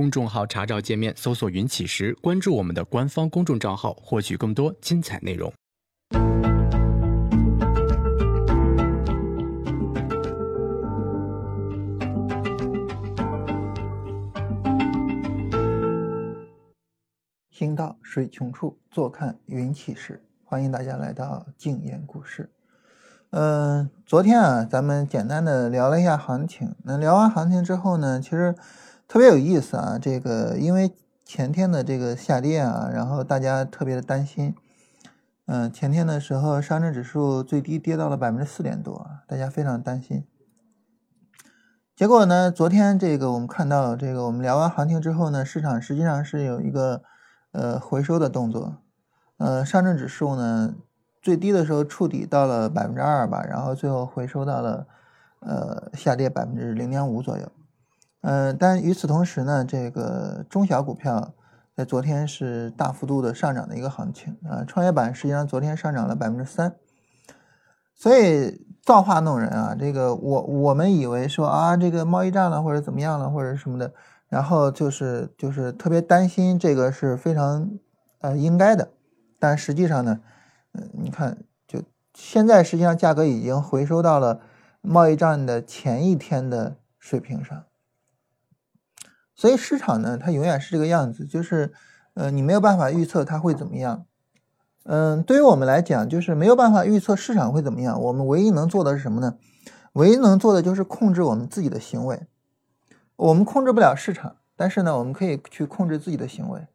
[0.00, 5.52] 公众号查找界面搜索“云起时”，关注我们的官方公众账号，获取更多精彩内容。
[17.50, 20.22] 行到水穷处，坐看云起时。
[20.42, 22.48] 欢迎大家来到静言股市。
[23.32, 26.74] 嗯，昨天啊，咱们简单的聊了一下行情。
[26.84, 28.54] 那聊完行情之后呢，其实。
[29.10, 29.98] 特别有意思啊！
[30.00, 34.54] 这个因为前天的这个下跌啊，然后大家特别的担心。
[35.46, 40.24] 嗯，前天的时候，上证指数最低跌到了百分之四点多，大家非常担心。
[41.96, 47.02] 结果呢，昨天这个我们看到，这个我们聊完行情之后呢，市场实际上是有一个
[47.50, 48.76] 呃回收的动作。
[49.38, 50.76] 呃，上证指数呢
[51.20, 54.86] 最低的时候触底到了百分之二吧，然后最后回收到了
[55.40, 57.50] 呃下跌百分之零点五左右。
[58.22, 61.32] 嗯，但与此同时呢，这个中小股票
[61.74, 64.62] 在昨天是大幅度的上涨的一个行情啊。
[64.66, 66.76] 创业板实际上昨天上涨了百分之三，
[67.94, 69.74] 所以造化弄人啊。
[69.78, 73.94] 这个我我们以为说啊，这个贸易战了或者怎么样了或者什么的，
[74.28, 77.70] 然后就是就是特别担心这个是非常
[78.20, 78.90] 呃应该的，
[79.38, 80.20] 但实际上呢，
[80.74, 84.42] 嗯，你看就现在实际上价格已经回收到了
[84.82, 87.64] 贸易战的前一天的水平上。
[89.40, 91.72] 所以市场呢，它永远是这个样子，就是，
[92.12, 94.04] 呃，你没有办法预测它会怎么样。
[94.84, 97.98] 嗯，对于我们来讲，就是没有办法预测市场会怎么样。
[97.98, 99.36] 我们唯一能做的是什么呢？
[99.94, 102.26] 唯一能做的就是控制我们自己的行为。
[103.16, 106.66] 我们控制不了市场，但是呢，我们可以去控制自己的行为。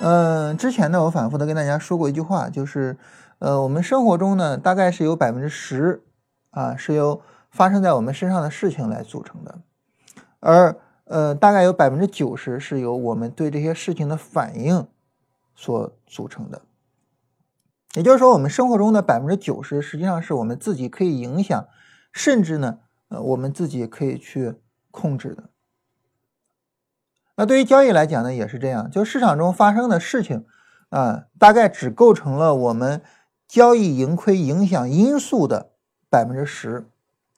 [0.00, 2.96] 嗯，之前呢，我反复的跟大家说过一句话，就是，
[3.38, 6.02] 呃，我们生活中呢，大概是有百分之十
[6.52, 7.20] 啊，是由
[7.50, 9.58] 发生在我们身上的事情来组成的，
[10.40, 10.74] 而。
[11.12, 14.88] 呃，大概有百分之九十是由我们对这些事情的反应
[15.54, 16.62] 所组成的。
[17.92, 21.68] 也就是说，我们生活中的百分之九十实际上是我们自己可以影响，
[22.12, 22.78] 甚至呢，
[23.08, 24.54] 呃，我们自己可以去
[24.90, 25.50] 控制的。
[27.36, 30.46] 那对于交易来讲呢，也是这样，就市场中发生的事情
[30.88, 33.02] 啊，大概只构成了我们
[33.46, 35.72] 交易盈亏影响因素的
[36.08, 36.86] 百分之十，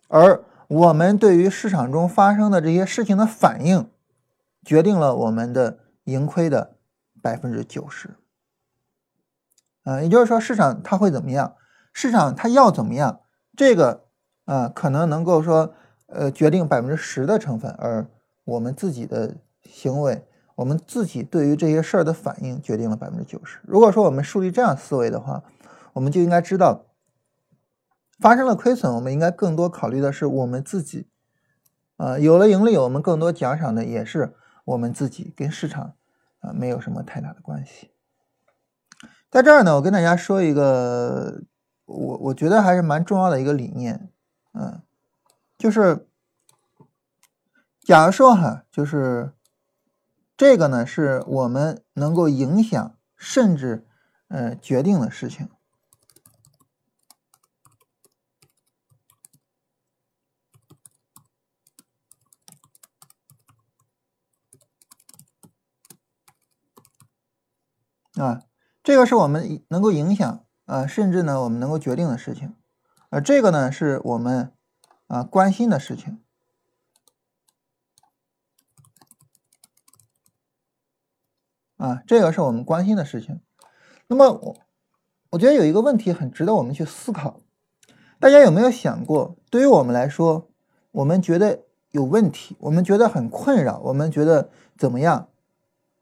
[0.06, 0.44] 而。
[0.68, 3.90] 我们对于市场中发生的这些事情的反应，
[4.64, 6.76] 决定了我们的盈亏的
[7.20, 8.16] 百分之九十。
[9.82, 11.54] 啊，也就是说，市场它会怎么样？
[11.92, 13.20] 市场它要怎么样？
[13.54, 14.04] 这个
[14.46, 15.74] 啊，可能能够说，
[16.06, 18.06] 呃，决定百分之十的成分，而
[18.44, 23.58] 我们自己的行为，我们自己对于这些事儿的反应，决定了百分之九十。
[23.64, 25.42] 如果说我们树立这样思维的话，
[25.92, 26.86] 我们就应该知道。
[28.24, 31.10] 发生了亏损，我们应该更多考虑的是我们自己，
[31.98, 35.92] 啊，有了盈利，我们更多奖赏的也是我们自己，跟市场
[36.40, 37.90] 啊没有什么太大的关系。
[39.30, 41.42] 在这儿呢，我跟大家说一个，
[41.84, 44.08] 我我觉得还是蛮重要的一个理念，
[44.54, 44.80] 嗯，
[45.58, 46.08] 就是
[47.82, 49.34] 假如说哈，就是
[50.34, 53.86] 这个呢，是我们能够影响甚至
[54.28, 55.50] 呃决定的事情。
[68.16, 68.42] 啊，
[68.82, 72.54] 这个是我们能够影响啊，甚至呢，我们能够决定的事情，
[73.10, 74.52] 而这个呢，是我们
[75.06, 76.20] 啊关心的事情。
[81.76, 83.40] 啊，这个是我们关心的事情。
[84.06, 84.56] 那么，我
[85.30, 87.40] 我觉得有一个问题很值得我们去思考，
[88.20, 90.48] 大家有没有想过，对于我们来说，
[90.92, 95.28] 我们觉得有问题，我们觉得很困扰，我们觉得怎么样？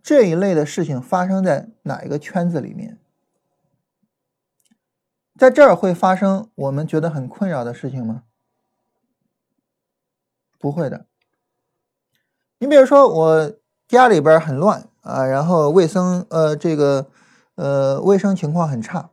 [0.03, 2.99] 这一类的事情发生在哪一个圈子里面？
[5.39, 8.25] 在这儿会发生我们觉得很困扰的事情吗？
[10.59, 11.07] 不会的。
[12.59, 13.53] 你比如说，我
[13.89, 17.11] 家里边很乱啊，然后卫生呃这个
[17.57, 19.11] 呃卫生情况很差，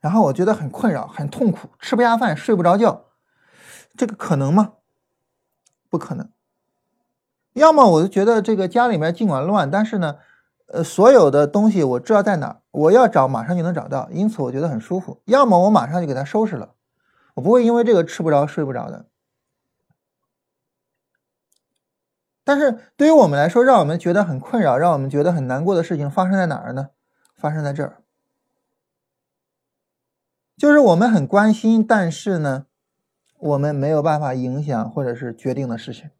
[0.00, 3.06] 然后我觉得很困扰、很痛苦，吃不下饭、睡不着觉，
[3.96, 4.74] 这个可能吗？
[5.88, 6.30] 不可能。
[7.54, 10.18] 要么我就觉得这个家里面尽管乱，但是呢，
[10.66, 15.20] 呃，所有的东西我知道在哪，我要找马上就能找到，因此我觉得很舒服。
[15.26, 16.74] 要么我马上就给它收拾了，
[17.34, 19.06] 我不会因为这个吃不着睡不着的。
[22.42, 26.90] 但是对于我们来说，让我们觉得很困扰、让我们觉得很难过的事情发生在哪儿呢？
[27.36, 28.02] 发生在这儿，
[30.56, 32.66] 就是我们很关心，但是呢，
[33.38, 36.10] 我们没有办法影响或者是决定的事情。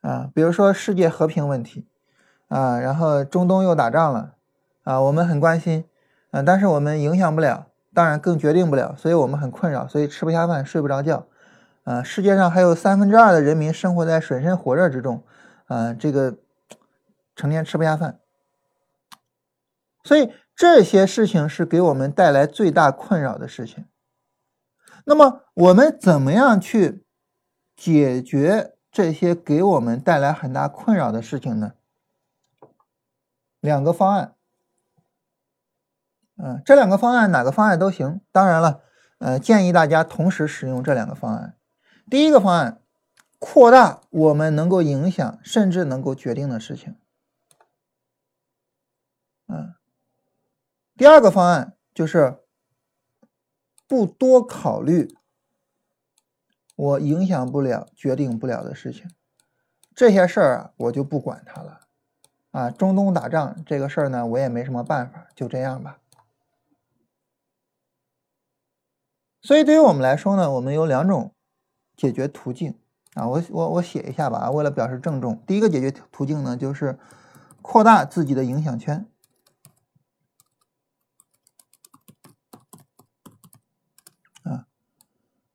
[0.00, 1.88] 啊，比如说世界和平问题
[2.50, 4.34] 啊，然后中东又打仗了
[4.82, 5.84] 啊，我们很关心
[6.32, 11.28] 啊，但是我们影响不了，当然更决定不了，所以我们很困扰，所以吃不下饭，睡不着觉
[11.84, 12.02] 啊。
[12.02, 15.22] 世界上还有三分之二的人民生活在水深火热之中
[15.66, 16.38] 啊，这个
[17.36, 18.18] 成天吃不下饭，
[20.02, 23.86] 所以这些事情是给我们带来最大困扰的事情。
[25.04, 27.06] 那么我们怎么样去
[27.76, 31.72] 解决这些给我们带来很大困扰的事情呢？
[33.60, 34.34] 两个方案，
[36.36, 38.20] 嗯，这两个方案哪个方案都行。
[38.32, 38.82] 当然了，
[39.18, 41.56] 呃，建议大家同时使用这两个方案。
[42.10, 42.82] 第一个方案，
[43.38, 46.96] 扩大我们能够影响甚至能够决定的事情，
[49.46, 49.74] 嗯。
[50.96, 52.38] 第二个方案就是。
[53.90, 55.16] 不多考虑
[56.76, 59.10] 我影响不了、决定不了的事情，
[59.96, 61.80] 这些事儿啊，我就不管它了。
[62.50, 65.98] 啊，中东打仗这个事儿呢，我也没什么办法，就这样吧。
[69.40, 71.34] 所以，对于我们来说呢，我们有两种
[71.96, 72.78] 解决途径
[73.14, 73.26] 啊。
[73.26, 75.42] 我我我写一下吧，为了表示郑重。
[75.46, 76.98] 第一个解决途径呢，就是
[77.62, 79.06] 扩大自己的影响圈。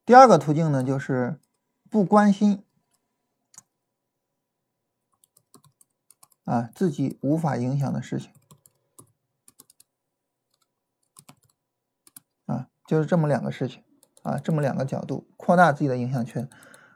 [0.03, 1.39] 第二个途径呢，就是
[1.89, 2.64] 不关心
[6.45, 8.31] 啊自己无法影响的事情
[12.45, 13.83] 啊，就是这么两个事情
[14.23, 16.49] 啊，这么两个角度，扩大自己的影响圈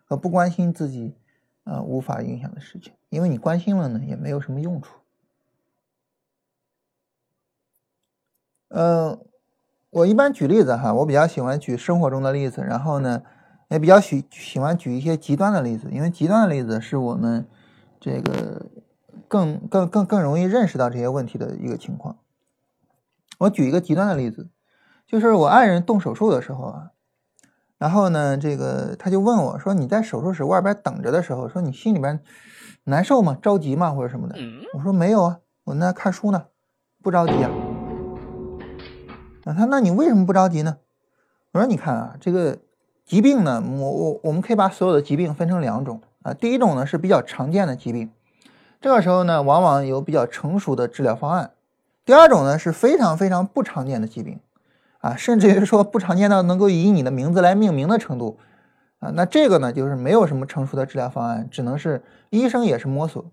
[0.06, 1.18] 和不关心自己
[1.66, 5.00] 啊无法影响的事情，因为你关心了呢，也没有什么用处。
[8.69, 9.25] 嗯。
[9.92, 13.24] 我一般举例子哈，我比较喜欢举生活中的例子，然后呢，
[13.69, 17.50] 也比较喜喜欢举一些极端的例子，因为极端的例子是我们
[18.00, 18.68] 这个
[19.29, 22.17] 更更更更容易认识到这些问题的一个情况。
[23.37, 24.49] 我举一个极端的例子，
[25.07, 26.91] 就是我爱人动手术的时候啊，
[27.77, 32.19] 然后呢，这个他就问我说：“你在手术室外边等着的时候，说你心里边
[32.83, 33.37] 难受吗？
[33.41, 33.91] 着急吗？
[33.91, 34.35] 或者什么的？”
[34.75, 36.47] 我说：“没有啊，我那看书呢，
[37.01, 37.49] 不着急啊。”
[39.45, 40.77] 他那你为什么不着急呢？
[41.53, 42.57] 我说你看啊，这个
[43.05, 46.33] 疾病呢，我我我们可以把所有的疾病分成两种啊。
[46.33, 48.11] 第一种呢是比较常见的疾病，
[48.79, 51.51] 这个时候呢往往有比较成熟的治疗方案。
[52.05, 54.39] 第二种呢是非常非常不常见的疾病
[54.99, 58.39] 啊，甚至于说不常见到能够以你的名字来命名的程度
[58.99, 59.11] 啊。
[59.13, 63.23] 那这个呢就是没有什么成熟的治疗方案，只能是医生也是摸索。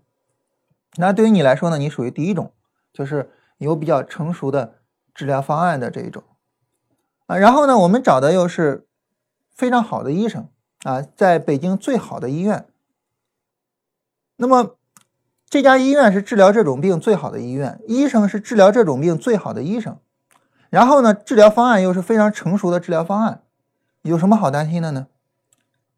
[0.97, 2.51] 那对于你来说呢，你属于第一种，
[2.93, 4.75] 就是有比较成熟的。
[5.17, 6.21] 治疗方案的这一种
[7.25, 8.85] 啊，然后呢，我们找的又是
[9.49, 10.47] 非常好的医生
[10.83, 12.67] 啊，在北京最好的医院。
[14.35, 14.75] 那么
[15.49, 19.97] 这家医院是治疗这种病最好的医院，医生是治疗这种病最好的医生。
[20.69, 23.41] 然后呢，治疗方案又是非常成熟的治疗方案，
[24.01, 25.07] 有什么好担心的呢？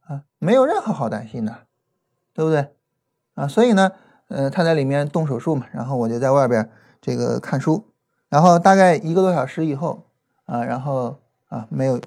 [0.06, 1.62] 啊，没有任何好担心的，
[2.34, 2.68] 对不对？
[3.34, 3.92] 啊，所以呢，
[4.28, 6.70] 呃，他在里面动手术嘛，然后我就在外边
[7.02, 7.86] 这个看书。
[8.30, 10.06] 然后大概一个多小时以后，
[10.46, 11.18] 啊，然后
[11.48, 12.00] 啊没有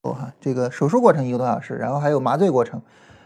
[0.00, 2.80] 不哈，这个手术过程一个多小时，然后还有麻醉过程，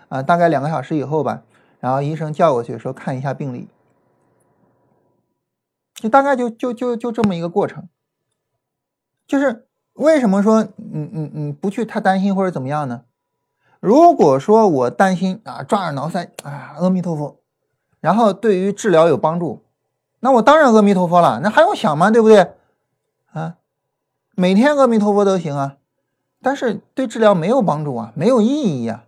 [0.08, 1.42] 啊，大概两个小时以后吧，
[1.82, 3.66] 然后医生叫过去说看一下病历，
[5.94, 7.88] 就大概就就就就这么一个过程，
[9.26, 13.02] 就是为什么说你你你不去太担心或者怎么样呢？
[13.80, 17.40] 如果说我担心啊抓耳挠腮啊阿弥陀佛，
[17.98, 19.64] 然后对于治疗有帮助。
[20.20, 22.12] 那我当然阿弥陀佛了，那还用想吗？
[22.12, 22.52] 对不对？
[23.32, 23.56] 啊，
[24.36, 25.78] 每天阿弥陀佛都行啊，
[26.40, 28.86] 但是对治疗没有帮助啊，没有意义。
[28.86, 29.04] 啊，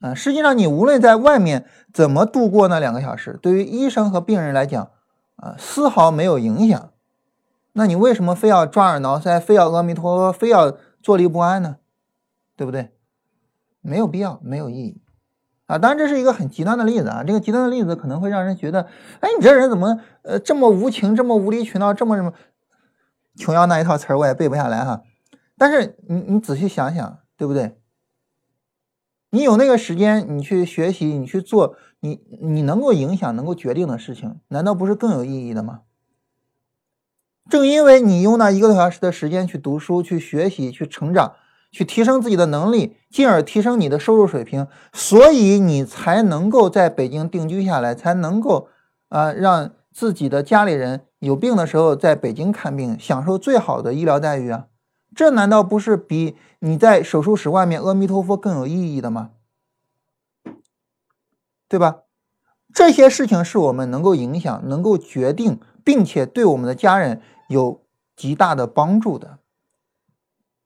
[0.00, 4.90] 啊实际上你无论在外面怎么度过那两个小时，对于医生和病人来讲，
[5.36, 6.90] 啊，丝毫没有影响。
[7.72, 11.76] 那你为什么非要抓耳挠腮，非要阿弥陀佛，非要坐立不安呢？
[12.56, 12.90] 对不对？
[13.80, 15.00] 没有必要，没有意义。
[15.66, 18.88] 啊，当然这是一个很极端的例子啊，这个极端的例子可能会让人觉得，
[19.20, 22.32] 哎，你这人怎么呃这么无情，这么无理取闹，这么什么
[23.36, 25.02] 琼瑶那一套词儿我也背不下来哈。
[25.56, 27.79] 但是你你仔细想想，对不对？
[29.30, 35.80] 你有那个时间，你去学习，你去做你你能够影响、能够决定的事情，难道不是更有意义的吗？
[37.48, 41.34] 正因为你用那一个多小时的时间去读书、去学习、去成长。
[41.72, 48.66] 去提升自己的能力，进而提升你的收入水平，所以你才能够在北京定居下来，才能够
[49.08, 54.66] 啊让自己的家里人有病的时候在北京看病，享受最好的医疗待遇啊！
[55.14, 59.30] 这难道不是比你在手术室外面阿弥陀佛更有意义的吗？
[61.68, 62.02] 对吧？
[62.74, 67.84] 这些事情是我们能够影响、能够决定，并且对我们的家人有
[68.16, 69.38] 极大的帮助的。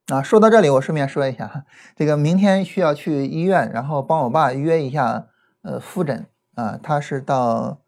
[0.08, 1.64] 啊，说到这里，我顺便说一下，
[1.96, 5.28] 这个明天需要去医院，然后帮我爸约一下，
[5.62, 7.80] 呃，复诊啊，他是到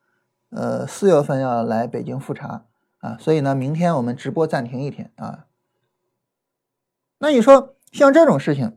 [0.51, 2.65] 呃四月份要来北京复查
[3.01, 5.46] 啊，所以呢，明天我们直播暂停一天啊。
[7.19, 8.77] 那你说像这种事情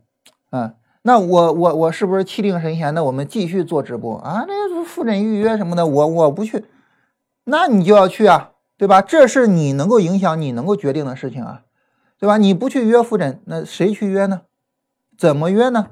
[0.49, 0.75] 啊？
[1.01, 3.05] 那我我我是不是气定神闲的？
[3.05, 4.43] 我们继续做直播啊？
[4.47, 6.65] 那复诊预约什么的，我我不去，
[7.45, 9.01] 那你就要去啊，对吧？
[9.01, 11.61] 这是你能够影响、你能够决定的事情啊，
[12.19, 12.37] 对吧？
[12.37, 14.41] 你不去约复诊，那谁去约呢？
[15.17, 15.91] 怎么约呢？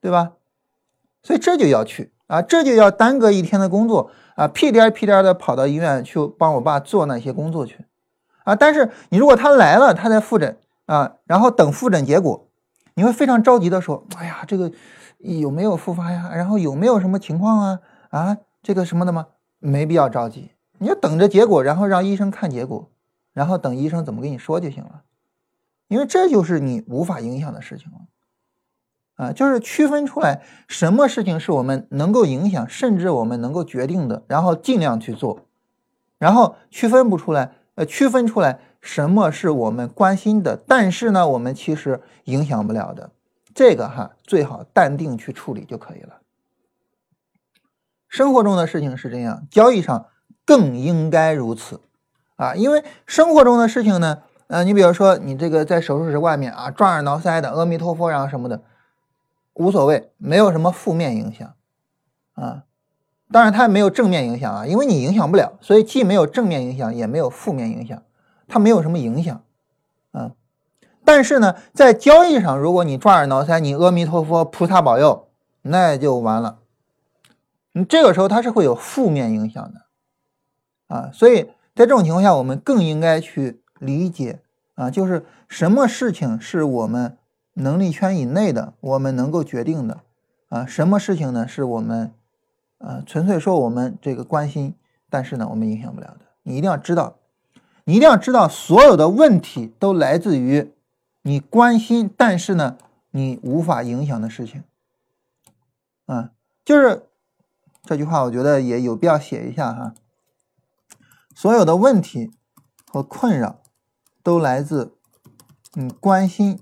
[0.00, 0.32] 对吧？
[1.22, 7.84] 所以这就要去啊，这就要耽搁一天的工作啊，屁颠屁颠的跑到医院去帮我爸做那些工作去
[8.44, 8.56] 啊。
[8.56, 10.56] 但是你如果他来了，他在复诊
[10.92, 12.48] 啊，然后等复诊结果。
[12.94, 14.70] 你会非常着急的说：“哎呀，这个
[15.16, 16.30] 有没有复发呀？
[16.34, 17.80] 然后有没有什么情况啊？
[18.10, 19.28] 啊，这个什么的吗？
[19.58, 22.90] 没必要着急，你就等着结果，然后让医生看结果，
[23.32, 25.04] 然后等医生怎么跟你说就行了。
[25.88, 27.98] 因为这就是你无法影响的事情了
[29.14, 35.46] 啊，就是区分出来什么事情是我们能够影响，甚至我们能够决定的，然后尽量去做，
[36.18, 40.60] 然后区分不出来，呃，区分出来。”什么是我们关心的？
[40.68, 43.12] 但是呢，我们其实影响不了的，
[43.54, 46.18] 这个哈最好淡定去处理就可以了。
[48.08, 50.06] 生活中的事情是这样，交易上
[50.44, 51.80] 更应该如此
[52.36, 52.54] 啊！
[52.54, 58.62] 因为生活中的事情呢，呃，你比如说你这个在手术室外面啊，抓耳挠腮的，阿弥陀佛，然后什么的，
[59.54, 61.54] 无所谓，没有什么负面影响
[62.34, 62.64] 啊。
[63.30, 68.02] 当然它没有正面影响啊，因为你影响不了，所以既没有正面影响，也没有负面影响。
[68.52, 69.42] 它没有什么影响，
[70.10, 70.32] 啊，
[71.06, 75.26] 但是呢，在交易上，如果你抓耳挠腮，你阿弥陀佛，菩萨保佑，
[75.62, 76.58] 那就完了。
[77.72, 79.86] 你这个时候它是会有负面影响的，
[80.94, 81.44] 啊，所以
[81.74, 84.40] 在这种情况下，我们更应该去理解
[84.74, 87.16] 啊，就是什么事情是我们
[87.54, 90.00] 能力圈以内的，我们能够决定的，
[90.50, 92.12] 啊，什么事情呢是我们，
[92.76, 94.74] 呃，纯粹说我们这个关心，
[95.08, 97.16] 但是呢，我们影响不了的，你一定要知道。
[97.84, 100.72] 你一定要知道，所有的问题都来自于
[101.22, 102.76] 你关心，但是呢，
[103.10, 104.62] 你无法影响的事情。
[106.06, 106.30] 啊，
[106.64, 107.08] 就是
[107.82, 109.94] 这句话，我觉得也有必要写一下哈。
[111.34, 112.30] 所有的问题
[112.90, 113.60] 和困扰
[114.22, 114.94] 都来自
[115.72, 116.60] 你关心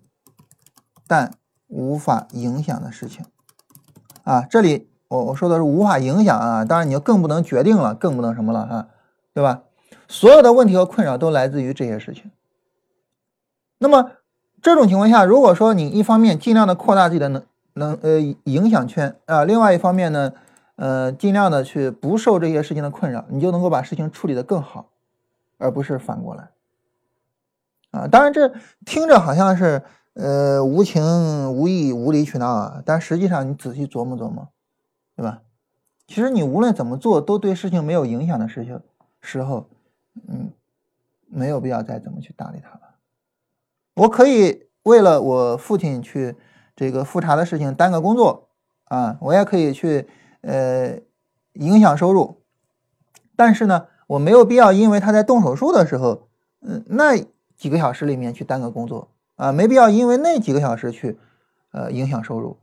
[1.06, 1.34] 但
[1.66, 3.24] 无法影响的事情。
[4.22, 8.88] 啊，这里我我说的是无法影响啊，当然你就更不能决定了，更不能什么了哈，
[9.34, 9.64] 对吧？
[10.10, 12.32] 所有的问题和困扰都来自于这些事情。
[13.78, 14.10] 那么
[14.60, 20.32] 这种情况下，如果说你一方面尽量的扩大自己的能能呃影响圈啊，另外一方面呢，
[20.74, 24.88] 呃尽量的去不受这些事情的困扰，你就能够把事情处理的更好，
[25.58, 26.50] 而不是反过来。
[27.92, 28.52] 啊，当然这
[28.84, 29.82] 听着好像是
[30.14, 34.48] 呃无情无义无理取闹啊，但实际上你仔细琢磨琢磨，
[35.14, 35.42] 对吧？
[36.08, 38.80] 其实你无论怎么做都对事情没有影响的事情
[39.20, 39.68] 时候。
[40.28, 40.52] 嗯，
[41.26, 42.96] 没有必要再怎么去搭理他了。
[43.94, 46.36] 我可以为了我父亲去
[46.74, 48.48] 这个复查的事情耽搁工作
[48.84, 50.08] 啊，我也可以去
[50.40, 50.98] 呃
[51.54, 52.40] 影响收入。
[53.36, 56.28] 但是呢，我没有必要因为他在动手术的时候，
[56.60, 57.16] 嗯，那
[57.56, 61.18] 几个小时里面去耽搁工作啊，没必要因为那几个小时去
[61.72, 62.58] 呃影响收入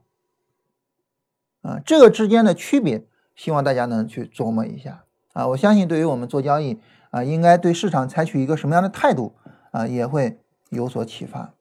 [1.62, 1.80] 啊。
[1.86, 5.48] 这个之间的区别，希望大家能去琢磨一下啊。
[5.48, 6.80] 我相信，对于我们做交易。
[7.12, 9.34] 啊，应该对市场采取一个什么样的态度
[9.72, 11.54] 啊，也会有所启发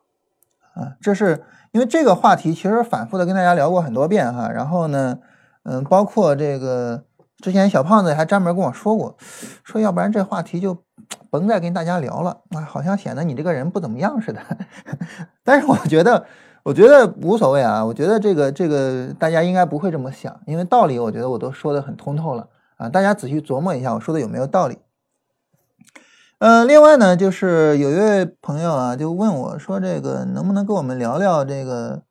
[0.74, 0.96] 啊。
[1.00, 4.50] 这是因为这个话题其实反复的跟大家聊过很多遍哈。
[4.50, 5.18] 然后呢，
[5.64, 7.04] 嗯，包括这个
[7.38, 9.16] 之前小胖子还专门跟我说过，
[9.62, 10.78] 说要不然这话题就
[11.30, 14.40] 甭再跟大家聊了啊，好像显得你这个人不怎么样似的。
[15.44, 16.24] 但是我觉得，
[16.64, 17.84] 我觉得无所谓啊。
[17.84, 22.48] 我觉得这个这个大家应该不会这么想，因为道理我觉得我都说的很通透了
[22.78, 22.88] 啊。
[22.88, 24.78] 大家仔细琢磨一下，我说的有没有道理？
[26.38, 32.02] 呃，另外呢，就是有一位朋友啊，就问我说：“这个能不能跟我们聊聊这个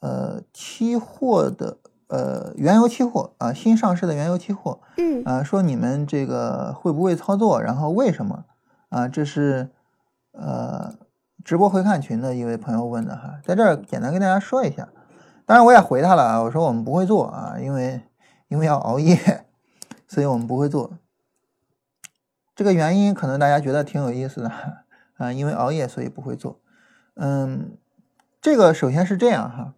[0.00, 4.80] 呃期货的呃原油期货啊，新上市的原油期货？
[4.96, 7.62] 嗯啊，说你们这个会不会操作？
[7.62, 8.44] 然后为什么？
[8.88, 9.70] 啊，这是
[10.32, 10.92] 呃
[11.44, 14.88] 直播回看群的一位朋友问的哈，在这儿简单跟大家说一下。
[15.46, 18.00] 当然我也回他了啊，我说我们不会做啊，因为
[18.48, 19.46] 因为要熬夜，
[20.08, 20.90] 所以我们不会做。”
[22.54, 24.48] 这个原因可能大家觉得挺有意思的
[25.16, 26.60] 啊，因为熬夜所以不会做。
[27.14, 27.76] 嗯，
[28.40, 29.74] 这个首先是这样哈，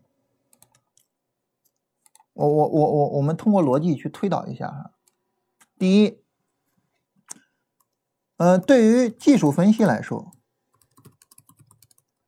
[2.35, 4.91] 我我我我我们通过逻辑去推导一下哈。
[5.79, 6.23] 第一，
[8.37, 10.33] 呃，对于技术分析来说，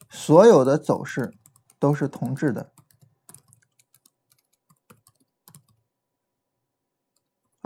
[0.08, 1.34] 所有的走势
[1.78, 2.72] 都是同质的。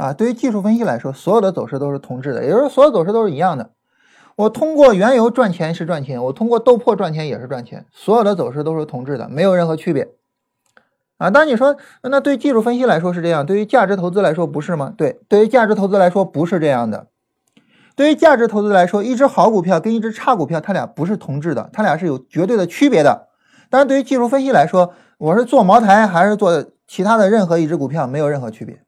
[0.03, 3.71] 啊，对于技术分析来说，所有的走势都是同质的，也就是，所有走势都是一样的。
[4.35, 10.09] 我通过原油赚钱是赚钱，我通过豆粕赚钱也是赚钱，所有的走势都是同质的，没有任何区别。
[11.19, 14.93] 啊，当你说，那对技术分析来说是这样，对于价值投资来说不是吗？
[14.97, 17.07] 对，对于价值投资来说不是这样的。
[17.95, 23.29] 对于价值投资来说，一只好股票跟一只差股票，它俩不是同质的，它俩是有绝对的区别的。
[23.71, 28.83] 但是，对于技术分析来说，我是做茅台还是做其他的任何一只股票，没有任何区别。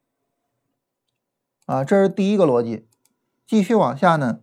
[1.67, 2.89] 啊，这是第一个逻辑。
[3.47, 4.41] 继续往下呢，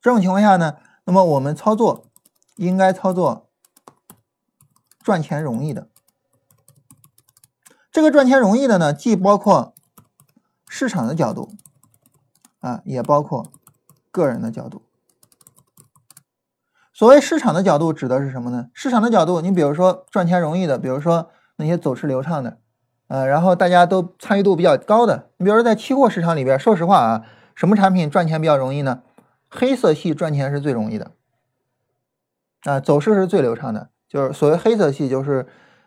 [0.00, 2.06] 这种情况下呢，那么我们操作
[2.56, 3.48] 应该操作
[5.02, 5.88] 赚钱容易的。
[7.90, 9.74] 这个赚钱容易的呢，既包括
[10.68, 11.50] 市场的角度，
[12.60, 13.50] 啊，也包括
[14.10, 14.82] 个人的角度。
[16.92, 18.70] 所谓市场的角度，指的是什么呢？
[18.74, 22.58] 市场的角度，你比如说赚钱容易的，比如说那些走势流畅的。
[23.08, 29.02] 呃，然后大家都参与度比较高的，你比如说在期货市场里边，说实话啊，什么产品赚钱比较容易呢？
[29.48, 31.12] 黑色系赚钱是最容易的，
[32.64, 35.46] 啊，走势是最流畅的，就是所谓黑色系，就是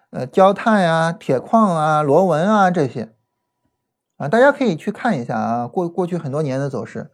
[0.09, 3.13] 呃焦炭啊、铁矿啊、螺纹啊这些，
[4.17, 7.11] 啊，大家可以去看一下啊，过过去很多年的走势，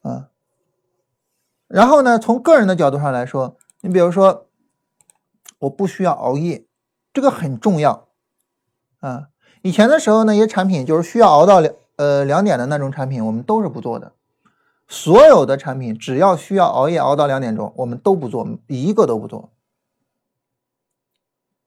[0.00, 0.30] 啊，
[1.68, 4.48] 然后呢，从个人的角度上来说，你比如说
[5.58, 6.66] 我不需要熬夜，
[7.12, 8.08] 这个很重要，
[9.06, 9.28] 啊。
[9.62, 14.12] 以前的时候，那些产品就是需要熬到两呃两点的那种产品，我们都是不做的。
[14.86, 19.50] 所有的产品只要需要熬夜熬到两点钟，我们都不做，一个都不做。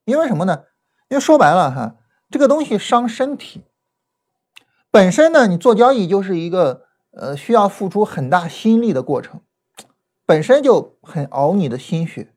[0.06, 0.64] 因为什么呢？
[1.10, 1.96] 因为说白了哈，
[2.30, 3.64] 这个东西伤身体。
[4.92, 9.42] 本身呢，你做交易就是一个呃需要付出很大心力的过程，
[10.26, 12.34] 本身就很熬你的心血，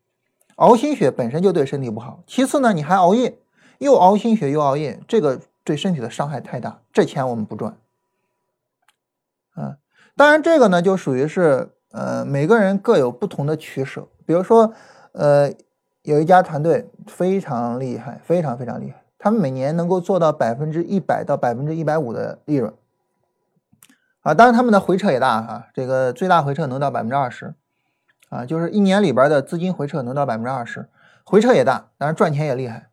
[0.57, 2.23] 熬心血本身就对身体不好。
[2.27, 3.40] 其次呢，你还熬夜，
[3.81, 5.41] 又熬心血又熬夜，这个。
[5.63, 7.77] 对身体的伤害太大，这钱我们不赚。
[9.53, 9.77] 啊，
[10.17, 14.09] 当然这个呢，就属于是呃每个人各有不同的取舍。
[14.27, 14.73] 比如说，
[15.13, 15.53] 呃，
[16.03, 22.73] 有一家团队非常厉害，非常非常厉害，他们每年能够做到百分之一百到百分之一百五的利润。
[24.23, 27.55] 啊，当然他们的回撤也大哈，这个最大回撤能到百分之二十，
[28.31, 30.89] 啊，就是一年里边的资金回撤能到百分之二十，
[31.23, 32.90] 回撤也大，当然赚钱也厉害。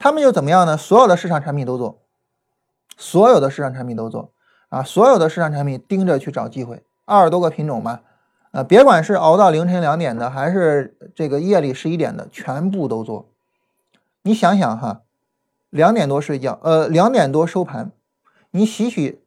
[0.00, 0.78] 他们就怎么样呢？
[0.78, 2.00] 所有的市场产品都做，
[2.96, 4.32] 所有的市场产品都做
[4.70, 4.82] 啊！
[4.82, 8.00] 所有的市场产品盯着去找机会，二十多个品种吧，
[8.50, 13.28] 啊，别管是熬到凌晨两点的，还是这个夜里十一点的，全部都做。
[14.22, 15.02] 你想想哈，
[15.68, 17.92] 两点多睡觉，呃，两点多收盘，
[18.52, 19.20] 你洗洗，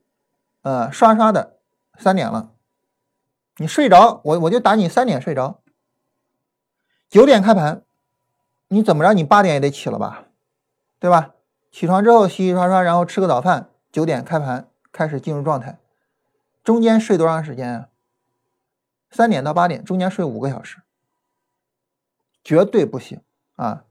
[0.64, 1.58] 呃，刷刷的
[2.00, 2.50] 三点了，
[3.58, 5.60] 你睡着，我我就打你三点睡着，
[7.10, 7.84] 九点开盘，
[8.70, 9.14] 你怎么着？
[9.14, 10.24] 你八点也得起了吧？
[11.04, 11.34] 对吧？
[11.70, 15.78] 起床之后洗洗刷刷，然后吃个早饭，九点开盘开始进入状态。
[16.64, 17.90] 中间睡多长时间啊？
[19.12, 20.78] 三点到八点，中间睡五个小时，
[22.42, 23.20] 绝对不行
[23.58, 23.84] 啊！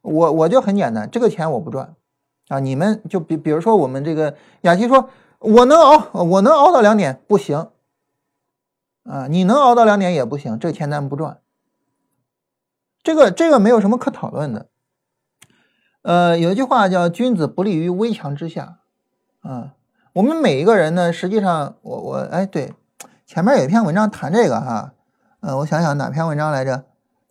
[0.00, 1.94] 我我就很简单，这个钱我不赚
[2.48, 2.60] 啊！
[2.60, 7.68] 你们就比比如说我们这个雅琪说，我能熬，我能熬到两点，不行
[9.02, 9.26] 啊！
[9.26, 11.42] 你能熬到两点也不行，这钱咱不赚。
[13.02, 14.68] 这个这个没有什么可讨论的。
[16.04, 18.76] 呃，有一句话叫“君子不立于危墙之下”，
[19.40, 19.72] 啊，
[20.12, 22.74] 我们每一个人呢，实际上，我我哎，对，
[23.24, 24.92] 前面有一篇文章谈这个哈，
[25.40, 26.84] 呃，我想想哪篇文章来着？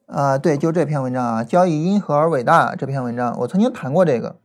[0.08, 4.38] 啊，对，就这篇文章啊，“交易因何而伟大”这篇文章，我曾经谈过这个，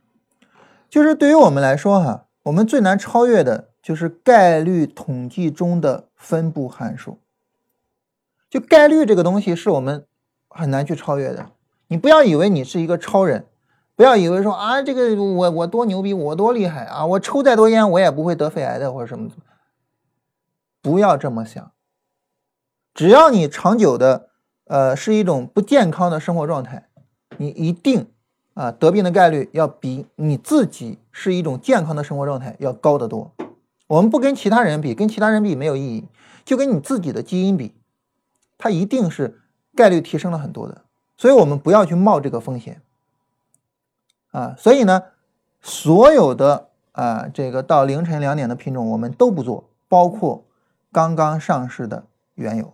[0.87, 7.17] 就是对于我们来说哈，我们最难超越的就是概率统计中的分布函数，
[8.47, 10.05] 就概率这个东西是我们
[10.47, 11.47] 很难去超越的，
[11.87, 13.47] 你不要以为你是一个超人。
[13.99, 17.05] 不要以为说啊，这个我我多牛逼，我多厉害啊！
[17.05, 19.29] 我抽再多烟，我也不会得肺癌的或者什么。
[20.81, 21.73] 不要这么想。
[22.93, 24.29] 只要你长久的
[24.67, 26.87] 呃是一种不健康的生活状态，
[27.35, 28.07] 你一定
[28.53, 33.33] 啊得病的概率要比你自己是一种健康的生活状态要高得多。
[33.87, 36.05] 我们不跟其他人比，跟其他人比没有意义，
[36.45, 37.75] 就跟你自己的基因比，
[38.57, 39.41] 它一定是
[39.75, 40.83] 概率提升了很多的。
[41.17, 42.81] 所以我们不要去冒这个风险。
[44.31, 45.03] 啊，所以呢，
[45.61, 50.45] 所有的啊这个到凌晨两点的品种我们都不做，包括
[50.91, 52.73] 刚刚上市的原油。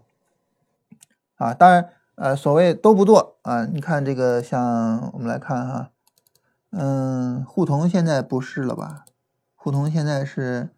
[1.36, 5.90] 啊，当然，呃，所谓都不做啊，你看这个像我们来看哈，
[6.72, 9.06] 嗯，沪铜现在不是了吧？
[9.56, 10.70] 沪铜现在是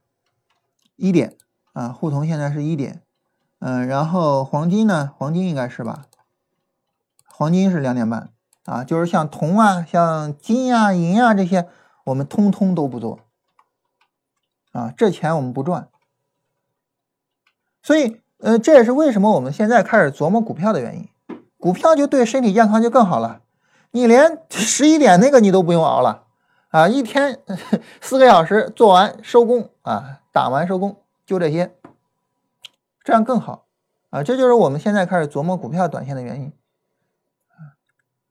[0.95, 1.35] 一点
[1.73, 3.01] 啊，沪铜现在是一点。
[3.59, 5.11] 嗯，然后黄金呢？
[5.17, 6.05] 黄金应该是吧？
[7.25, 8.29] 黄金是两点半
[8.67, 11.69] 啊，就是像铜啊、像金啊、银啊这些，
[12.03, 13.19] 我们通通都不做
[14.73, 15.87] 啊，这钱我们不赚。
[17.81, 21.07] 所以，呃，这也是为什么我们现在开始琢磨股票的原因。
[21.57, 23.41] 股票就对身体健康就更好了，
[23.91, 26.25] 你连十一点那个你都不用熬了
[26.69, 27.39] 啊，一天
[28.01, 31.73] 四个小时做完收工啊，打完收工就这些。
[33.03, 33.67] 这样更好
[34.09, 34.21] 啊！
[34.21, 36.51] 这就是我们现在开始琢磨股票短线的原因。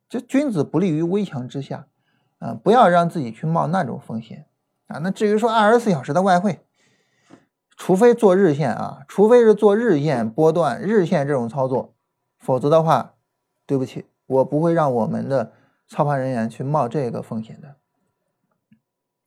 [0.09, 1.87] 这君子不立于危墙之下
[2.39, 4.47] 啊，不要让自己去冒那种风险
[4.87, 4.99] 啊。
[4.99, 6.61] 那至于说二十四小时的外汇，
[7.77, 11.95] 除非做日线啊，除非是做日线波段、日线这种操作，
[12.39, 13.15] 否则的话，
[13.67, 15.53] 对不起，我不会让我们的
[15.89, 17.77] 操盘人员去冒这个风险的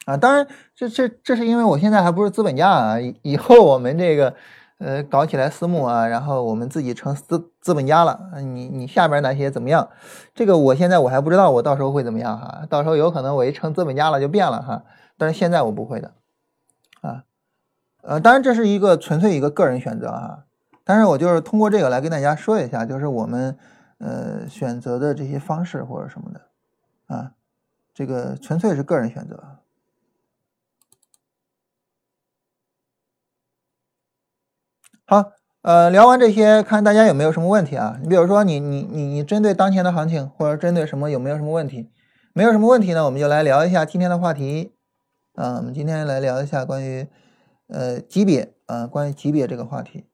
[0.06, 0.16] 啊。
[0.16, 4.36] 当然，这这这是因为我现在还不是资本家啊，以后我们这个。
[4.80, 8.32] 呃，搞起来私募啊，然后我们自己成资资本家了。
[8.42, 9.90] 你你下边那些怎么样？
[10.34, 12.66] 这个我现在我还不知道，我到时候会怎么样哈？
[12.70, 14.84] 到时候有可能我一成资本家了就变了哈。
[15.18, 16.14] 但是现在我不会的，
[17.02, 17.26] 啊，
[18.04, 20.46] 呃，当然这是一个纯粹一个个人选择啊。
[20.86, 23.58] 但是我就是通过这个来跟大家说一下，就是我们
[23.98, 26.42] 呃选择的这些方式或者什么的
[27.14, 27.32] 啊，
[27.94, 29.59] 这个纯粹是个人选择。
[35.10, 35.32] 好，
[35.64, 37.98] 呃，聊完这些，看大家有没有什么问题啊？
[38.00, 41.90] 你比如说，你你你你针对当前的行情，或者针对什么有没有什么问题？
[42.32, 44.76] 没有什么问题呢，我们就来聊一下今天的话题。
[45.34, 47.08] 啊，我们今天来聊一下关于
[47.70, 50.06] 呃级别啊，关于级别这个话题。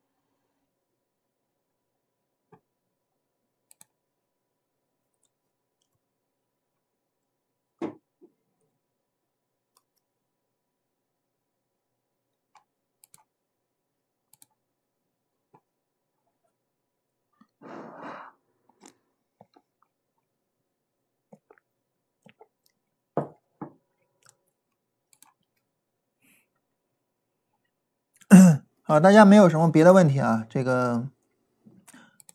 [28.87, 30.45] 好，大家没有什么别的问题啊？
[30.47, 31.07] 这个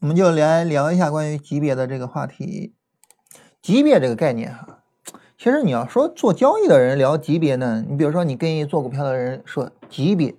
[0.00, 2.74] 我们就来聊一下关于级别的这个话题。
[3.62, 4.82] 级别这个概念哈，
[5.38, 10.34] 其实你要说做交易的人聊级别呢，你比如说你跟一做股票的人说级别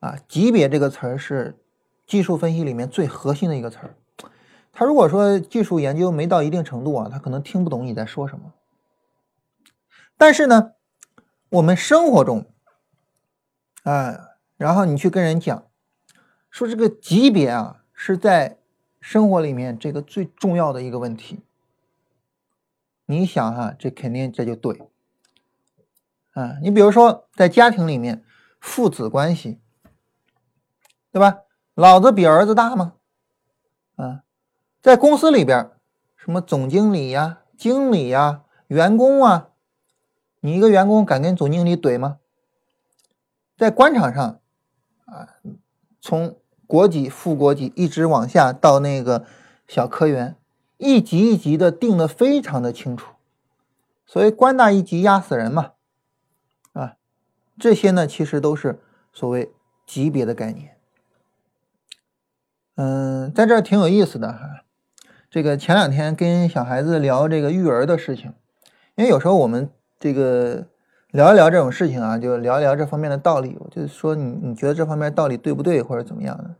[0.00, 1.56] 啊，级别这个词儿是
[2.04, 3.94] 技术分析里面最核心的一个词儿。
[4.72, 8.52] 他如果说技术研究没到一定程度啊，他可能听不懂你在说什么。
[10.18, 10.72] 但是呢，
[11.50, 12.44] 我们生活中，
[13.84, 14.30] 啊。
[14.56, 15.66] 然后你去跟人讲，
[16.50, 18.58] 说这个级别啊是在
[19.00, 21.40] 生活里面这个最重要的一个问题。
[23.06, 24.88] 你想哈，这肯定这就对。
[26.32, 28.24] 啊，你比如说在家庭里面，
[28.60, 29.60] 父子关系，
[31.12, 31.40] 对吧？
[31.74, 32.94] 老子比儿子大吗？
[33.96, 34.22] 啊，
[34.80, 35.72] 在公司里边，
[36.16, 39.50] 什么总经理呀、经理呀、员工啊，
[40.40, 42.20] 你一个员工敢跟总经理怼吗？
[43.56, 44.40] 在官场上。
[45.04, 45.36] 啊，
[46.00, 46.36] 从
[46.66, 49.26] 国级、副国级一直往下到那个
[49.68, 50.36] 小科员，
[50.78, 53.14] 一级一级的定的非常的清楚，
[54.06, 55.72] 所以官大一级压死人嘛，
[56.72, 56.96] 啊，
[57.58, 58.80] 这些呢其实都是
[59.12, 59.52] 所谓
[59.86, 60.76] 级别的概念。
[62.76, 64.64] 嗯，在这挺有意思的哈，
[65.30, 68.32] 这个前两天跟小孩子聊这个育儿的事情，
[68.94, 70.66] 因为有时候我们这个。
[71.14, 73.56] 聊一聊这种事情啊，就聊一聊这方面的道理。
[73.60, 76.56] 我就说你你觉得这方面道理对不对，或者怎么样的？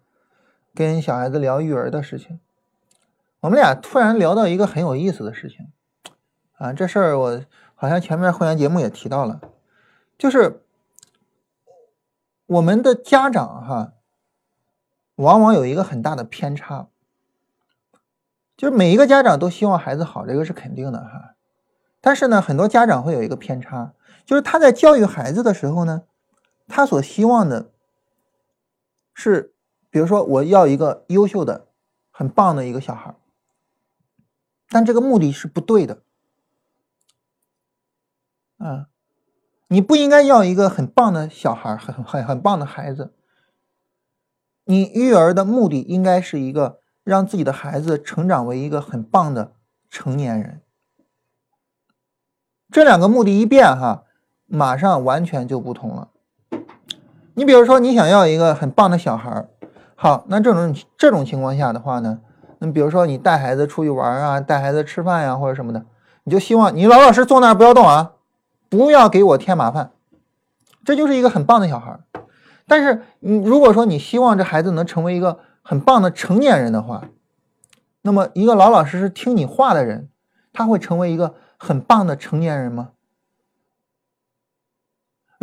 [0.73, 2.39] 跟小孩子聊育儿的事情，
[3.41, 5.73] 我们俩突然聊到一个很有意思的事情
[6.57, 6.73] 啊。
[6.73, 7.43] 这事儿我
[7.75, 9.41] 好像前面会员节目也提到了，
[10.17, 10.63] 就是
[12.47, 13.95] 我们的家长哈，
[15.17, 16.87] 往往有一个很大的偏差，
[18.57, 21.35] 就是每一个家长都希望孩子好，这个是肯定的哈。
[22.01, 23.95] 但是呢，很多家长会有一个偏差。
[24.25, 26.05] 就是他在教育孩子的时候呢，
[26.67, 27.71] 他所希望的
[29.13, 29.55] 是，
[29.91, 31.69] 比如说我要一个优秀的、
[32.11, 33.15] 很棒的一个小孩，
[34.71, 36.03] 但这个目的是不对的。
[38.57, 38.87] 啊，
[39.69, 43.13] 你不应该要一个很棒的小孩，很很很棒的孩子。
[44.65, 49.53] 你育儿的目的应该是一个让自己的孩子成长为一个很棒的
[49.91, 50.63] 成年人。
[52.71, 54.07] 这两个目的一变，哈。
[54.47, 56.09] 马上完全就不同了。
[57.35, 59.49] 你比如说，你想要一个很棒的小孩儿，
[59.97, 62.21] 好，那这种这种情况下的话呢，
[62.59, 65.85] 那比如说你带孩子出去玩啊，带孩子吃饭呀，或者什么的，
[66.23, 68.13] 你就希望你老老实坐那儿不要动啊，
[68.69, 69.91] 不要给我添麻烦，
[70.85, 71.99] 这就是一个很棒的小孩。
[72.67, 77.09] 但是，你如果说你希望这孩子能成为一个很棒的成年人的话，
[78.03, 80.09] 那么一个老老实实听你话的人，
[80.53, 82.91] 他会成为一个很棒的成年人吗？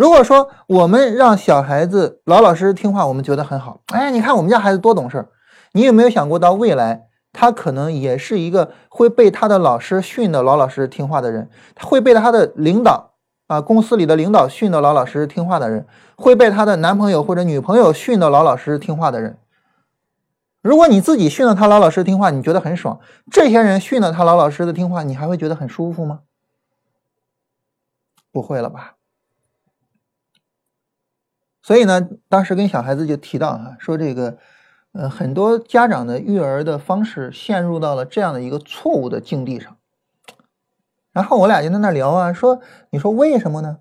[0.02, 3.82] 如果说我们让小孩子老老实实听话，我们觉得很好。
[3.94, 5.30] 哎，你看我们家孩子多懂事儿。
[5.74, 13.12] 你有没有想过，到未来他可能也是一个会被他的老师训的老老实实听话的人，会被他的领导
[13.46, 15.86] 啊，公司里的领导训的老老实实听话的人，
[16.18, 19.38] 会被他的男朋友或者女朋友训的老老实实听话的人。
[20.64, 22.98] 如果你自己训了他老老实实听话，你觉得很爽；
[23.30, 26.22] 这些人训了他老老实实的听话，你还会觉得很舒服吗？
[28.32, 28.96] 不会了吧？
[31.63, 34.38] 所以呢，当时跟小孩子就提到哈，说这个，
[34.93, 39.78] 呃，很多家长的育儿的方式陷入到了这样的一个错误的境地上。
[41.12, 43.78] 然后我俩就在那聊啊，说你说为什么呢？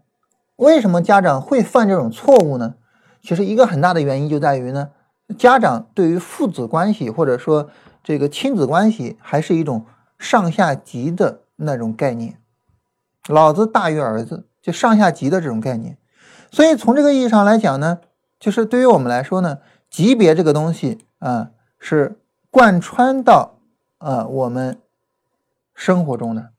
[0.57, 2.75] 为什么家长会犯这种错误呢？
[3.23, 4.91] 其实一个很大的原因就在于呢，
[5.39, 7.71] 家长对于父子关系或者说
[8.03, 9.87] 这个亲子关系还是一种
[10.19, 12.39] 上下级的那种概念，
[13.29, 15.97] 老子大于儿子，就上下级的这种概念。
[16.51, 18.01] 所以从这个意义上来讲呢，
[18.39, 19.59] 就是对于我们来说呢，
[19.89, 22.19] 级别这个东西啊，是
[22.51, 23.59] 贯穿到
[23.99, 24.81] 啊我们
[25.75, 26.51] 生活中的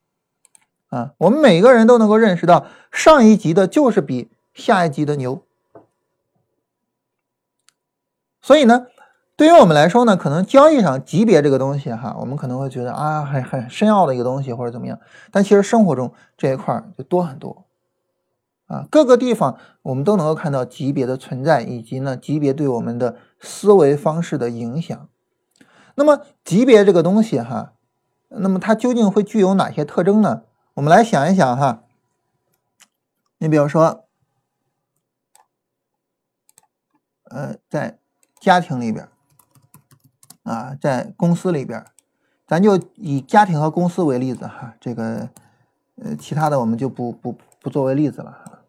[0.89, 5.43] 啊，我们每个人都能够认识到，上一级的就是比下一级的牛。
[8.41, 8.87] 所以呢，
[9.35, 14.99] 对于我们来说呢，可能交易上级别这个东西哈，我们可能会觉得啊，很很深奥的一个东西或者怎么样，
[15.31, 17.65] 但其实生活中这一块就多很多。
[18.71, 25.09] 啊，各个地方我们都能够看到级别的存在，以及呢级别对我们的思维方式的影响。
[25.95, 27.73] 那么级别这个东西哈，
[28.29, 30.43] 那么它究竟会具有哪些特征呢？
[30.75, 31.83] 我们来想一想哈。
[33.39, 34.05] 你比如说，
[37.25, 37.99] 呃，在
[38.39, 39.09] 家庭里边，
[40.43, 41.85] 啊，在公司里边，
[42.47, 44.75] 咱就以家庭和公司为例子哈。
[44.79, 45.29] 这个，
[45.95, 48.60] 呃，其他的我们就不不不作为例子了。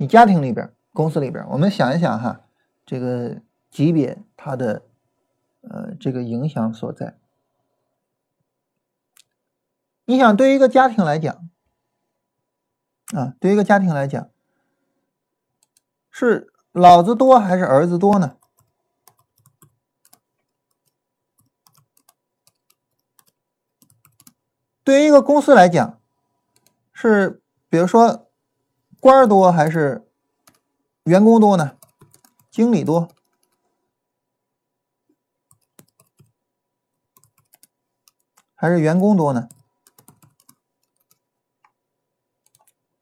[0.00, 2.42] 你家庭里边、公司里边，我们想一想哈，
[2.86, 4.86] 这个级别它的
[5.62, 7.18] 呃这个影响所在。
[10.04, 11.50] 你想，对于一个家庭来讲，
[13.12, 14.30] 啊，对于一个家庭来讲，
[16.12, 18.36] 是老子多还是儿子多呢？
[24.84, 26.00] 对于一个公司来讲，
[26.92, 28.26] 是比如说。
[29.00, 30.06] 官多还是
[31.04, 31.76] 员工多呢？
[32.50, 33.08] 经理多
[38.54, 39.48] 还是员工多呢？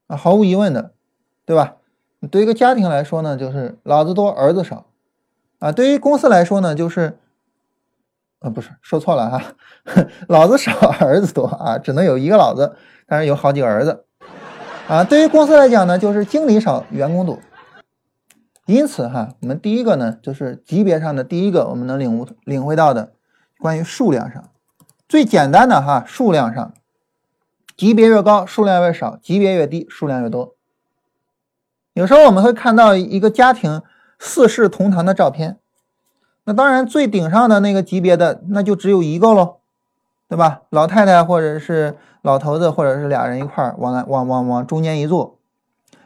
[0.09, 0.92] 啊，毫无疑问的，
[1.46, 1.76] 对吧？
[2.30, 4.87] 对于一个家庭来说呢，就是老子多儿子少
[5.59, 7.18] 啊；对于公司来说呢，就是
[8.40, 9.54] 啊，不是说错了哈，
[10.28, 14.06] 老子少儿子多啊，只能有一个老子，但是有好几个儿子。
[14.88, 17.40] 啊，对于公司来讲呢，就是经理少，员工多。
[18.66, 23.12] 因此哈，我们第一个呢，就是级别上的第一个，我们能领悟领会到的，
[23.59, 24.49] 关于数量上，
[25.09, 26.72] 最简单的哈，数量上，
[27.77, 30.55] 级别越高，数量越少；级别越低，数量越多。
[31.94, 33.83] 有时候我们会看到一个家庭
[34.20, 35.59] 四世同堂的照片，
[36.44, 39.57] 那当然最顶上的那个级别的，那就只有一个喽。
[40.28, 40.62] 对吧？
[40.70, 45.38] 老太太或者是老头子，或者是俩人一块儿往往往往中间一坐，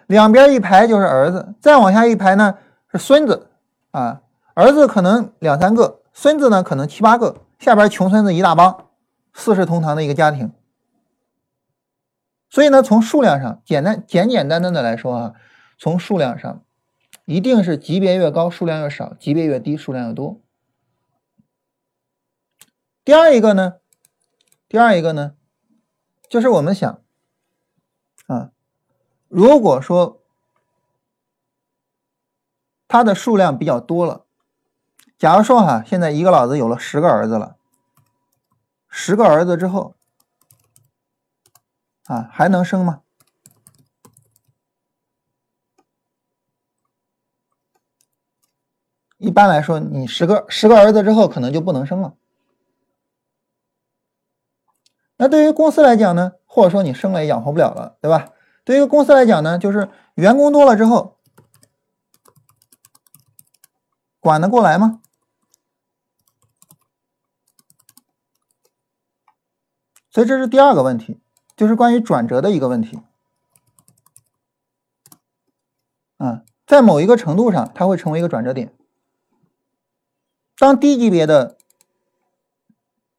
[0.06, 2.58] 两边一排就是儿子，再往下一排呢
[2.92, 3.48] 是孙子
[3.92, 4.20] 啊。
[4.54, 8.88] 儿子可能两三个，孙子呢可能七八个，下边穷孙子一大帮，
[9.32, 10.52] 四世同堂的一个家庭。
[12.50, 15.32] 所以呢，从数量上简单简简单单的来说啊，
[15.78, 16.62] 从数量上
[17.24, 20.40] 一定是级别越高数量越少，级别越低数量越多。
[23.02, 23.76] 第二一个呢？
[24.70, 25.34] 第二一个呢，
[26.28, 27.02] 就是我们想
[28.28, 28.52] 啊，
[29.26, 30.22] 如果说
[32.86, 34.26] 他的数量比较多了，
[35.18, 37.56] 假如说哈，现在一个老子有了十个儿子了，
[38.88, 39.96] 十个儿子之后
[42.04, 43.02] 啊，还能生吗？
[49.18, 52.14] 一般来说，你十个十个儿子之后，可能就不能生了。
[55.20, 58.32] 那对于公司来讲呢或者说你生了也养活不了了对吧？
[58.64, 61.18] 对于公司来讲呢就是员工多了之后
[64.18, 65.02] 管得过来吗？
[70.10, 71.20] 所以这是第二个问题
[71.54, 73.00] 就是关于转折的一个问题。
[76.16, 78.74] 啊在某一个程度上它会成为一个转折点。
[80.56, 81.58] 当低级别的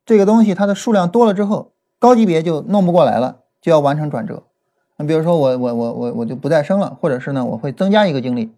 [0.04, 1.71] 这个东西它的数量多了之后
[2.02, 4.42] 高级别就弄不过来了，就要完成转折。
[4.98, 8.52] 那比如说我我我我我就不再升了，或者是呢我会增加一个经理。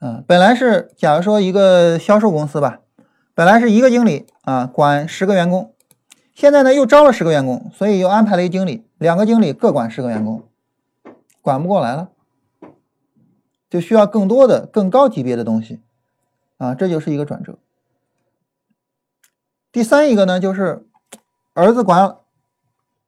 [0.00, 2.80] 嗯，本来是假如说一个销售公司吧，
[3.34, 5.72] 本来是一个经理啊管十个员工，
[6.34, 10.42] 现在呢又招了十个员工，所以又安排了一个经理，两个经理各管十个员工，
[11.40, 12.10] 管不过来了，
[13.70, 15.80] 就需要更多的更高级别的东西
[16.58, 17.56] 啊，这就是一个转折。
[19.72, 20.84] 第三一个呢，就是
[21.54, 22.16] 儿子管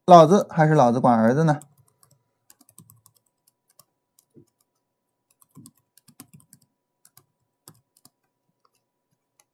[0.04, 1.60] 老子还是老子管儿子呢？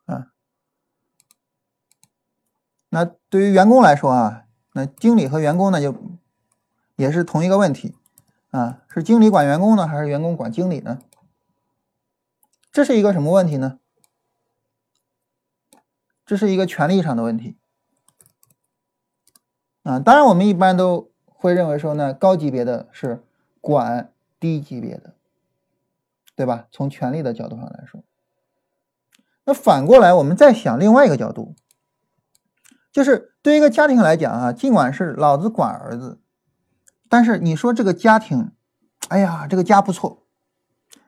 [0.07, 0.33] 啊，
[2.89, 5.95] 那对于员工来说啊，那经理和员工呢就
[6.97, 7.95] 也是同一个问题
[8.51, 10.99] 啊，是经理管员工呢，还是员工管经理呢？
[12.73, 13.79] 这是一个什么问题呢？
[16.25, 17.59] 这是一个权利上的问题，
[19.89, 23.23] 啊，当然我们一般都会认为说呢，高级别的是
[23.59, 25.15] 管低级别的，
[26.37, 26.67] 对吧？
[26.71, 28.03] 从权力的角度上来说，
[29.45, 31.55] 那反过来我们再想另外一个角度，
[32.93, 36.21] 就是对于一个家庭来讲啊，尽管是老子管儿子，
[37.09, 38.53] 但是你说这个家庭，
[39.09, 40.25] 哎呀，这个家不错，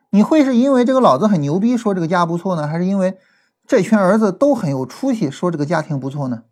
[0.08, 3.18] 你会是因为这个老子很牛逼说这个家不错呢，还是因为？
[3.66, 6.42] 这群儿子都很有出息，说这个家庭不错呢，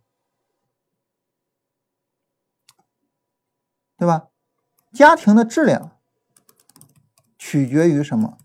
[3.99, 4.29] 对吧？
[4.93, 5.91] 家庭的质量
[7.37, 8.39] 取决于什么？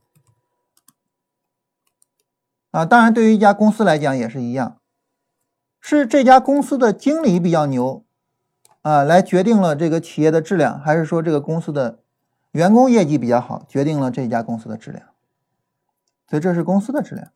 [2.72, 4.80] 啊，当然，对于一家公司来讲也是一样，
[5.80, 8.04] 是这家公司的经理比较牛
[8.82, 12.00] 啊，来决定了这个企业的质量，还是说这个公司的
[12.52, 15.08] 员工业绩比较好，决定了这家公司的质量？
[16.28, 17.32] 所以这是公司的质量。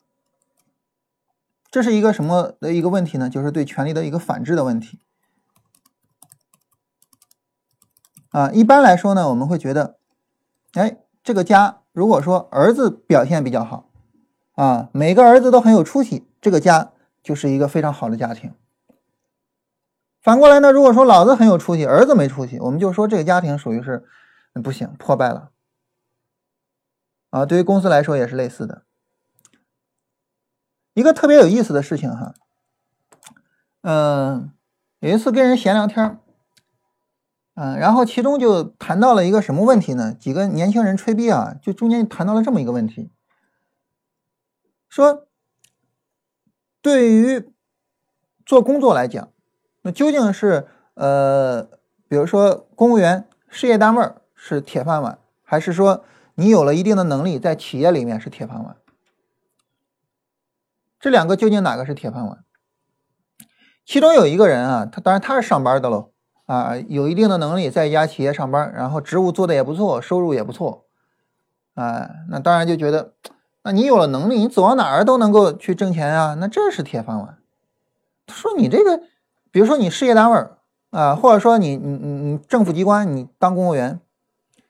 [1.70, 3.30] 这是一个什么的一个问题呢？
[3.30, 5.00] 就是对权力的一个反制的问题。
[8.38, 9.98] 啊，一般来说呢，我们会觉得，
[10.74, 13.90] 哎，这个家如果说儿子表现比较好，
[14.54, 16.92] 啊，每个儿子都很有出息，这个家
[17.24, 18.54] 就是一个非常好的家庭。
[20.22, 24.06] 反过来呢，如果说老子很有出息，儿子没出息，我们就说这个家庭属于是
[24.64, 25.50] 不行，破败了。
[27.32, 28.84] 啊，对于公司来说也是类似的。
[30.94, 32.36] 一个特别有意思的事情哈，
[33.82, 34.52] 嗯，
[35.00, 36.20] 有一次跟人闲聊天
[37.60, 40.14] 嗯，然后其中就谈到了一个什么问题呢？
[40.14, 43.10] 几个年轻人吹逼啊，就中间谈到了这么一个问题，
[44.88, 45.26] 说
[46.84, 47.52] 对于
[48.46, 49.32] 做工作来讲，
[49.82, 51.64] 那究竟是呃，
[52.08, 58.78] 比如说公务员、事业单位是铁饭碗，还是说你有了一定的能力，在企业里面是铁饭碗？
[61.00, 62.46] 这两个究竟哪个是铁饭碗？
[63.84, 66.12] 其中有一个人啊，他当然他是上班的喽，
[66.48, 70.86] 啊，有一定的能力，在一家企业上班，然后职务做的也不错，收入也不错，
[71.76, 73.14] 啊，那当然就觉得，
[73.64, 77.38] 那你有了能力，你走到哪儿都能够去挣钱啊，那这是铁饭碗。
[78.26, 79.04] 他说你这个，
[79.52, 80.48] 比如说你事业单位
[80.90, 84.00] 啊，或者说你你你你政府机关，你当公务员，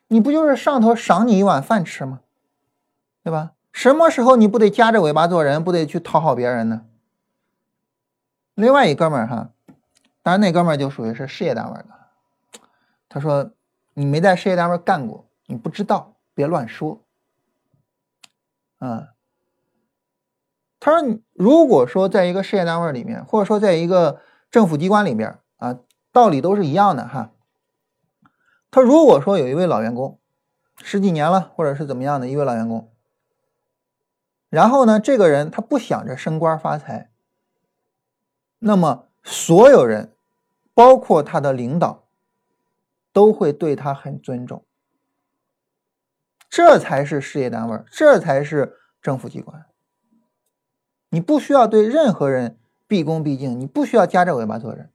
[0.07, 2.19] 你不就是上头赏你一碗饭吃吗？
[3.23, 3.51] 对吧？
[3.71, 6.81] 什么时候你不得夹着尾巴做人，不得去讨好别人呢？
[8.55, 9.49] 另外一哥们儿哈，
[10.27, 11.87] 当然那哥们儿就属于是事业单位的。
[13.07, 13.53] 他说
[13.95, 17.01] ：“你没在事业单位干过，你不知道，别乱说。”
[18.79, 19.13] 啊，
[20.81, 24.19] 他说：“如果说在一个事业单位里面，或者说在一个
[24.51, 25.79] 政府机关里边啊，
[26.11, 27.31] 道理都是一样的哈。
[28.69, 30.19] 他如果说有一位老员工，
[30.83, 32.91] 十几年了，或者是怎么样的一位老员工。”
[34.51, 37.11] 然后呢，这个人他不想着升官发财，
[38.59, 40.13] 那么所有人，
[40.77, 42.03] 包括他的领导，
[43.11, 44.63] 都会对他很尊重。
[46.51, 49.65] 这才是事业单位，这才是政府机关。
[51.09, 54.91] 你不需要对任何人毕恭毕敬，你不需要夹着尾巴做人。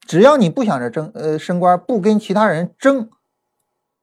[0.00, 3.08] 只要你不想着争呃升官，不跟其他人争，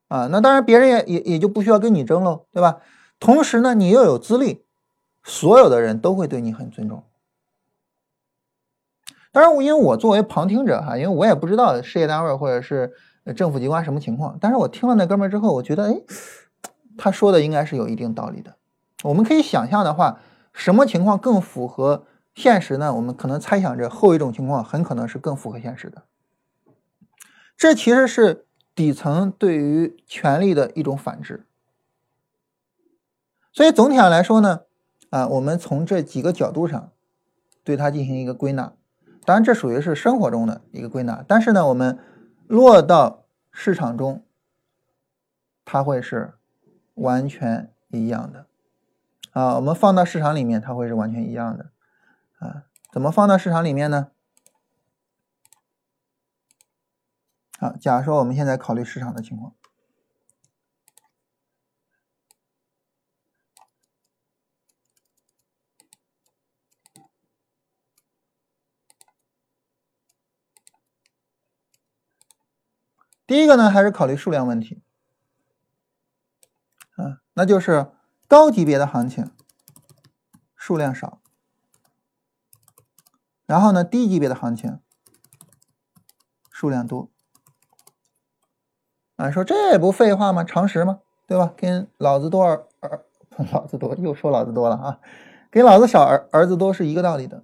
[0.08, 2.80] 啊，那当然别人也也也就不需要跟你争喽，对吧？
[3.20, 4.64] 同时呢，你又有资历，
[5.22, 7.04] 所有的人都会对你很尊重。
[9.36, 12.90] 当然，因为我作为旁听者哈，因为我也不知道事业单位或者是
[13.36, 16.00] 政府机关什么情况，但是我听了那哥们儿之后，我觉得，哎，
[16.96, 18.56] 他说的应该是有一定道理的。
[19.02, 20.20] 我们可以想象的话，
[20.54, 22.94] 什么情况更符合现实呢？
[22.94, 26.04] 我们可能猜想着后一种情况很可能是更符合现实的。
[27.58, 31.44] 这其实是底层对于权力的一种反制。
[33.52, 34.60] 所以总体上来说呢，
[35.10, 36.90] 啊，我们从这几个角度上
[37.62, 38.72] 对它进行一个归纳。
[39.26, 41.98] 当然，这属于是生活中的一个归纳，但是呢，我们
[42.46, 44.24] 落到市场中，
[45.64, 46.34] 它会是
[46.94, 48.46] 完全一样的。
[49.32, 51.70] 啊，我们放到市场里面，它会是完全一样的。
[52.38, 52.62] 啊，
[52.92, 54.12] 怎么放到市场里面呢？
[57.58, 59.52] 好，假如说我们现在考虑市场的情况。
[73.26, 74.80] 第一个呢，还是考虑数量问题，
[76.96, 77.90] 啊，那就是
[78.28, 79.30] 高级别的行情
[80.54, 81.20] 数量少，
[83.46, 84.78] 然后呢，低级别的行情
[86.50, 87.10] 数量多，
[89.16, 90.44] 啊，说这不废话吗？
[90.44, 91.00] 常识吗？
[91.26, 91.52] 对吧？
[91.56, 93.04] 跟老子多儿儿，
[93.52, 95.00] 老子多又说老子多了啊，
[95.50, 97.42] 跟老子少儿儿子多是一个道理的。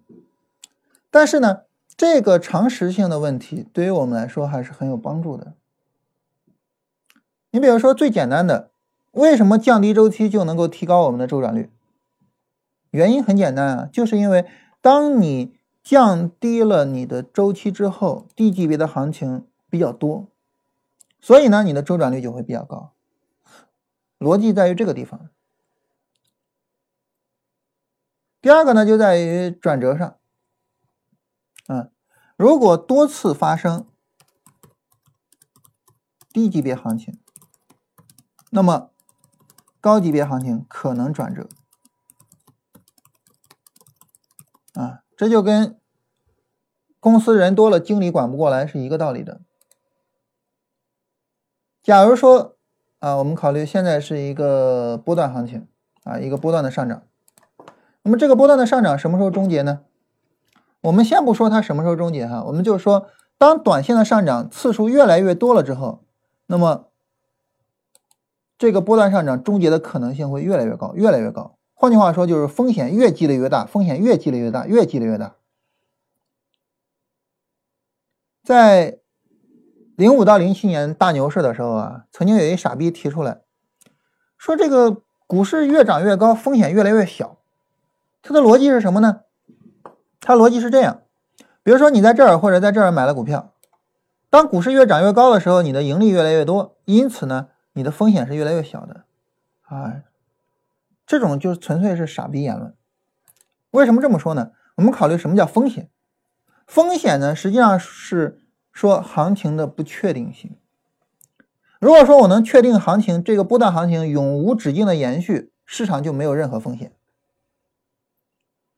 [1.11, 1.63] 但是呢，
[1.97, 5.55] 这个常识性的问题对于我们来说还是很有帮助的。
[7.53, 8.71] 你比如说最简单的，
[9.11, 11.71] 为什么降低周期就能够提高我们的周转率？
[12.91, 14.47] 原因很简单啊，就是因为
[14.81, 20.29] 当你降低了你的周期之后，低级别的行情比较多，
[21.21, 22.95] 所以呢，你的周转率就会比较高。
[24.19, 25.29] 逻辑在于这个地方。
[28.41, 30.17] 第二个呢，就在于转折上，
[31.69, 31.91] 嗯，
[32.37, 33.87] 如果多次发生
[36.33, 37.19] 低级别行情。
[38.55, 38.91] 那么，
[39.81, 41.49] 高级别行情可能转折，
[44.75, 45.79] 啊，这就跟
[47.01, 49.41] 公司人多了，经理管不过来是一个道理的。
[51.83, 52.59] 假如说，
[52.99, 55.67] 啊，我们考虑现在是一个波段行情，
[56.05, 57.05] 啊，一个波段的上涨，
[58.03, 59.81] 那么这个波段的上涨什么时候终结呢？
[60.83, 66.05] 我们先不说它什么时候终结哈，我们就说，当短线的上涨次数越来越多了之后，
[66.49, 66.92] 那么。
[68.63, 71.57] 这个波段上涨终结的可能性会越来越高，越来越高。
[71.75, 75.35] 换句话说，就是风险越积累越大，风险越积累越大，越积累越大。
[78.45, 79.01] 在
[79.97, 83.41] 零五到零七年大牛市的时候啊，曾经有一傻逼提出来，
[84.39, 87.39] 说这个股市越涨越高，风险越来越小。
[88.23, 89.23] 他的逻辑是什么呢？
[90.21, 91.03] 他逻辑是这样：
[91.65, 93.53] 比如说你在这儿或者在这儿买了股票，
[94.31, 97.49] 当股市越涨越高的时候，你的盈利越来越多，因此呢。
[97.75, 99.05] 你的风险是越来越小的，
[99.63, 100.03] 啊，
[101.07, 102.75] 这种就纯粹是傻逼言论。
[103.71, 104.53] 为什么这么说呢？
[104.77, 105.91] 我们考虑什么叫风险？
[106.67, 108.41] 风险呢，实际上是
[108.73, 110.57] 说行情的不确定性。
[111.81, 116.93] 如果说我能确定行情这个波段行情永无止境的延续，市场就没有任何风险。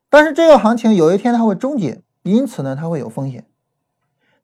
[0.09, 3.47] 但是这个行情有一天它会终结，因此呢，它会有风险。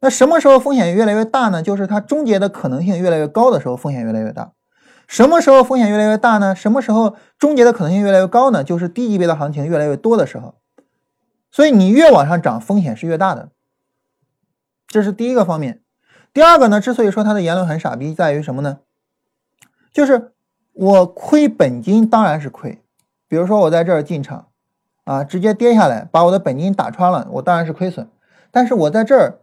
[0.03, 1.63] 那什么时候风险越来越大呢？
[1.63, 4.53] 就是它终结的可能性越来越高的时候，风险越来越大。
[5.07, 6.55] 什么时候风险越来越大呢？
[6.55, 8.65] 什么时候终结的可能性越来越高呢？
[8.65, 10.55] 就是低级别的行情越来越多的时候。
[11.51, 13.51] 所以你越往上涨，风险是越大的。
[14.87, 15.83] 这是第一个方面。
[16.33, 18.79] 第二个呢，之所以说他的言论很傻逼，在于什么呢？
[19.93, 20.33] 就是
[20.73, 22.83] 我亏本金当然是亏。
[23.29, 24.47] 比如说我在这儿进场，
[25.05, 28.09] 啊，直接跌下来把我的本金打穿了，我当然是亏损。
[28.51, 29.41] 但是我在这儿。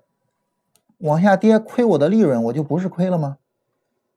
[0.99, 3.37] 往下跌，亏我的利润，我就不是亏了吗？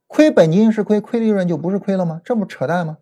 [0.07, 2.21] 亏本金是亏，亏利润就不是亏了吗？
[2.25, 2.99] 这不扯淡吗？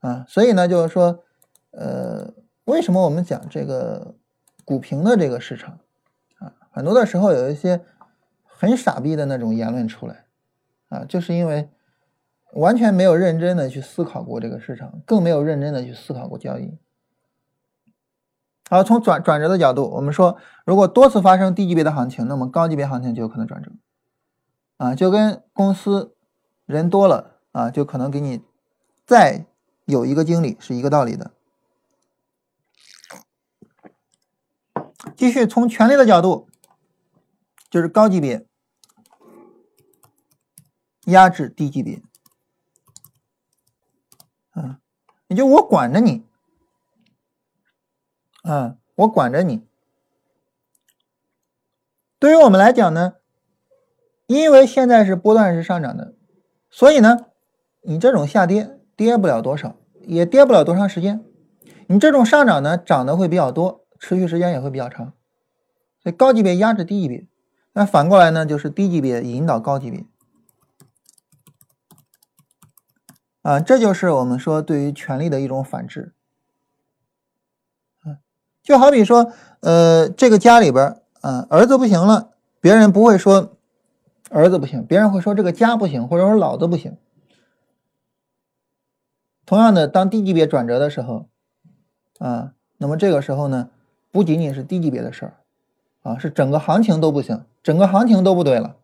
[0.00, 1.22] 啊，所以呢，就是说，
[1.70, 2.32] 呃，
[2.64, 4.14] 为什么我们讲这个
[4.64, 5.78] 股评的这个市场
[6.38, 7.80] 啊，很多的时候有一些
[8.44, 10.24] 很傻逼的那种言论出来
[10.88, 11.68] 啊，就是因为
[12.54, 16.76] 完全没有认真的去思考过这个市场，更没有认真的去思考过交易。
[18.70, 23.72] 好，从转转折的角度，我们说，如果多次发生低级别的行情，那么高级别行情就有可能转折，
[24.76, 26.14] 啊，就跟公司
[26.66, 28.44] 人多了啊，就可能给你
[29.04, 29.44] 再
[29.86, 31.32] 有一个经理是一个道理的。
[35.16, 36.48] 继续从权力的角度，
[37.68, 38.46] 就是高级别
[41.06, 42.00] 压制低级别，
[44.52, 44.78] 啊，
[45.26, 46.29] 也就我管着你。
[48.42, 49.66] 啊，我管着你。
[52.18, 53.14] 对于我们来讲呢，
[54.26, 56.14] 因为现在是波段式上涨的，
[56.70, 57.26] 所以呢，
[57.82, 61.24] 你这种下跌跌不了多少，也跌不了多长时间。
[61.86, 65.14] 你这种上涨呢，涨的会比较多，持续时间也会比较长。
[66.02, 67.26] 所以高级别压制低级别，
[67.72, 70.04] 那反过来呢，就是低级别引导高级别。
[73.42, 76.14] 啊，这就是我们说对于权力的一种反制。
[78.62, 82.30] 就好比说，呃，这个家里边，啊，儿子不行了，
[82.60, 83.56] 别人不会说
[84.30, 86.96] 儿子不行，别人会说这个家不行，或者说老子不行。
[89.46, 91.26] 同样的，当低级别转折的时候，
[92.18, 93.70] 啊，那么这个时候呢，
[94.12, 95.34] 不仅仅是低级别的事儿，
[96.02, 98.76] 啊，是整个行情都不行，整个行情都不对了。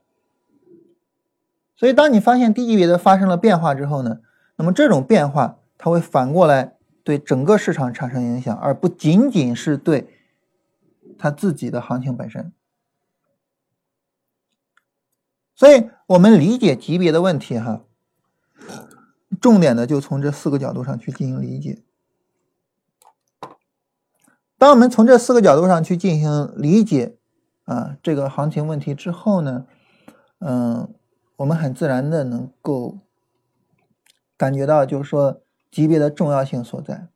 [1.77, 4.21] 所以，当你发现低级别的发生了变化之后呢，
[4.57, 6.76] 那么这种变化它会反过来。
[7.07, 10.09] 对整个市场产生影响，而不仅仅是对
[11.17, 12.53] 它自己的行情本身。
[15.55, 17.85] 所以，我们理解级别的问题，哈，
[19.41, 21.81] 重点的就从这四个角度上去进行理解。
[24.59, 27.17] 当我们从这四个角度上去进行理解
[27.67, 29.65] 啊，这个行情问题之后呢，
[30.41, 30.93] 嗯，
[31.37, 32.99] 我们很自然的能够
[34.37, 35.41] 感觉到，就是说。
[35.71, 37.09] 级别的重要性所在。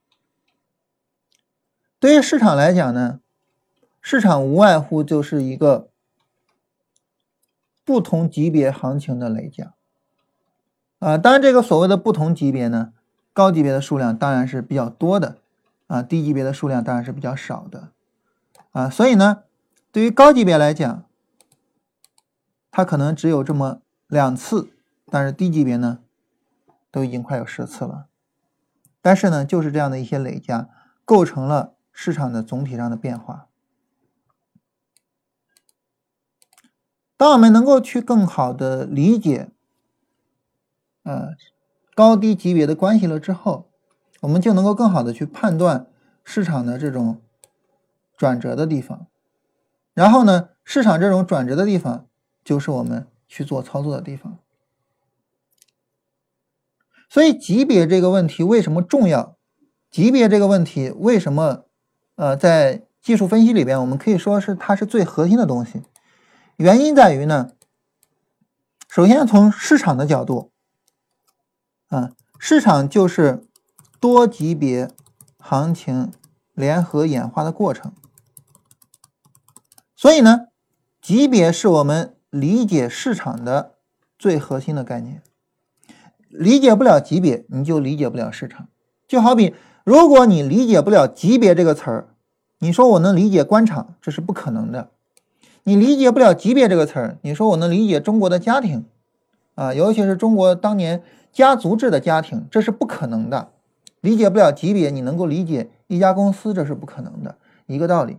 [1.99, 3.21] 对于市场来讲呢，
[4.01, 5.91] 市场无外乎就是一个
[7.85, 9.75] 不同级别行情的累加。
[10.99, 12.93] 啊，当然这个所谓的不同级别呢，
[13.33, 15.39] 高级别的数量当然是比较多的，
[15.87, 17.89] 啊，低级别的数量当然是比较少的。
[18.73, 19.45] 啊，所以呢，
[19.91, 21.05] 对于高级别来讲，
[22.71, 24.69] 它可能只有这么两次，
[25.07, 26.01] 但是低级别呢，
[26.91, 28.07] 都已经快有十次了。
[29.03, 30.69] 但是呢，就是这样的一些累加，
[31.05, 33.47] 构成了市场的总体上的变化。
[37.17, 39.51] 当我们能够去更好的理解，
[41.03, 41.31] 呃，
[41.95, 43.71] 高低级别的关系了之后，
[44.21, 45.87] 我们就能够更好的去判断
[46.25, 47.21] 市场的这种
[48.17, 49.07] 转折的地方。
[49.93, 52.07] 然后呢，市场这种转折的地方，
[52.43, 54.39] 就是我们去做操作的地方。
[57.11, 59.37] 所以级别这个问题为什么重要？
[59.91, 61.65] 级别这个问题为什么，
[62.15, 65.83] 呃，在技术分析里边，我们可以说是它是最核心的东西。
[66.57, 67.51] 原因在于呢，
[68.89, 70.53] 首先从市场的角度，
[71.89, 73.45] 啊，市场就是
[73.99, 74.89] 多级别
[75.39, 76.13] 行情
[76.55, 77.93] 联合演化的过程。
[79.97, 80.47] 所以呢，
[81.03, 83.75] 级别是我们理解市场的
[84.17, 85.21] 最核心的概念。
[86.31, 88.69] 理解不了级别，你就理解不了市场。
[89.07, 89.55] 就好比，
[89.85, 92.09] 如果你理解不了级别这个词儿，
[92.61, 94.91] 你说我能理解官场，这是不可能的。
[95.65, 98.87] 你理解不了级别这个词儿，你说我能理解中国的家庭，
[99.55, 101.03] 啊，尤其是中国当年
[101.33, 103.53] 家族制的家庭，这是不可能的。
[104.01, 108.19] 理解不了级别，你能够理解一家公司，这是不可能的，一个道理。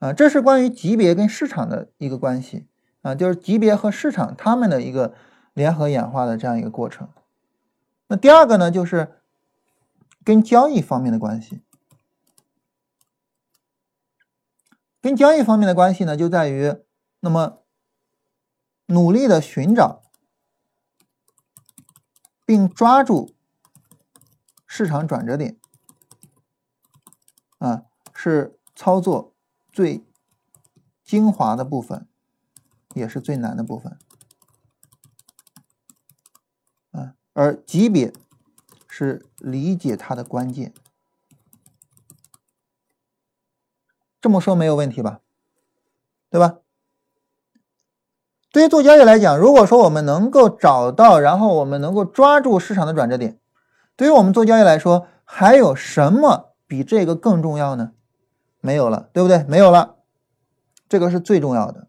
[0.00, 2.66] 啊，这是关于级别跟市场的一个关系。
[3.02, 5.14] 啊，就是级别和市场它们的一个
[5.52, 7.08] 联合演化的这样一个过程。
[8.06, 9.20] 那第二个呢，就是
[10.24, 11.62] 跟交易方面的关系。
[15.00, 16.76] 跟交易方面的关系呢，就在于
[17.20, 17.64] 那么
[18.86, 20.02] 努力的寻找
[22.46, 23.34] 并抓住
[24.64, 25.58] 市场转折点，
[27.58, 27.82] 啊，
[28.14, 29.34] 是操作
[29.72, 30.04] 最
[31.02, 32.06] 精华的部分。
[32.94, 33.98] 也是最难的部分，
[36.90, 38.12] 啊，而级别
[38.88, 40.72] 是理解它的关键。
[44.20, 45.20] 这么说没有问题吧？
[46.30, 46.58] 对吧？
[48.52, 53.40] 对于做交易来讲，如果说我们能够找到，然后我们能够抓住市场的转折点，
[53.96, 57.92] 对于我们做交易来说，还有什么比这个更重要呢？
[58.60, 59.42] 没有了，对不对？
[59.44, 59.96] 没有了，
[60.88, 61.88] 这个是最重要的。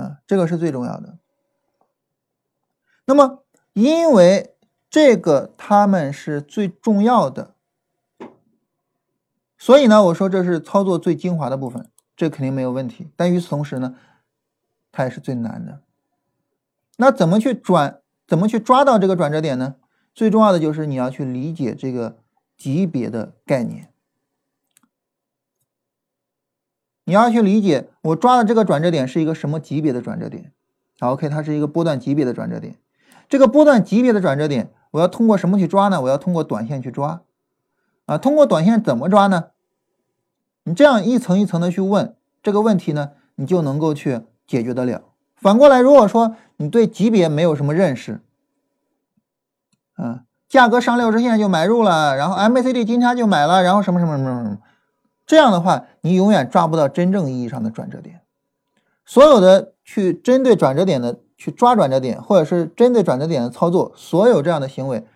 [0.00, 1.18] 啊，这个是最重要的。
[3.04, 4.54] 那么，因为
[4.88, 7.54] 这个他们是最重要的，
[9.58, 13.10] 所以呢，我说这是操作最精华的部分，这肯定没有问题。
[13.16, 13.96] 但与此同时呢，
[14.90, 15.82] 它也是最难的。
[16.96, 18.00] 那怎么去转？
[18.26, 19.74] 怎么去抓到这个转折点呢？
[20.14, 22.18] 最重要的就是你要去理解这个
[22.56, 23.89] 级别的概念。
[27.10, 30.52] 你要去理解我抓的这个转折点是一个什么级别的转折点，
[31.00, 32.76] 好，OK，它是一个波段级别的转折点。
[33.28, 36.00] 这个波段级别的转折点，我要通过什么去抓呢？
[36.02, 37.22] 我要通过短线去抓，
[38.06, 39.46] 啊，通过短线怎么抓呢？
[40.62, 45.02] 你这样一层一层的去问这个问题呢，你就能够去解决得了。
[45.34, 48.20] 反过来，如果说你对级别没有什么认识，
[49.94, 54.58] 啊，价格上六十线就买入了，然后 MACD 金叉就买了，然后什么什么什么什么。
[55.30, 58.22] 这样的话，你永远抓不到真正意义上的转折点。
[59.06, 65.06] 所有的去针对转折点的去抓转折点，或者是针对转折点的操作，所有这样的行为，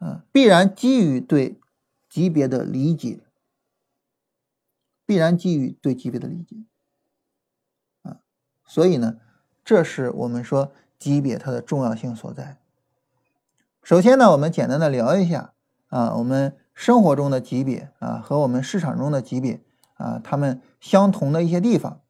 [0.00, 1.60] 嗯，必然基于对
[2.08, 3.20] 级别的理解，
[5.04, 6.56] 必然基于对级别的理解，
[8.00, 8.20] 啊，
[8.64, 9.18] 所以呢，
[9.62, 12.56] 这是我们说级别它的重要性所在。
[13.82, 15.52] 首先呢，我们简单的聊一下
[15.88, 19.60] 啊，我们生活中的级别啊和我们市场中的级别
[19.94, 22.00] 啊，它们相同的一些地方。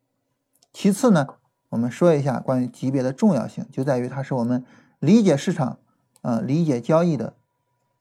[0.72, 1.26] 其次呢，
[1.68, 4.64] 我们说一下关于级别的重要性，就在于它是我们
[4.98, 5.78] 理解市场、
[6.22, 7.34] 啊理解交易的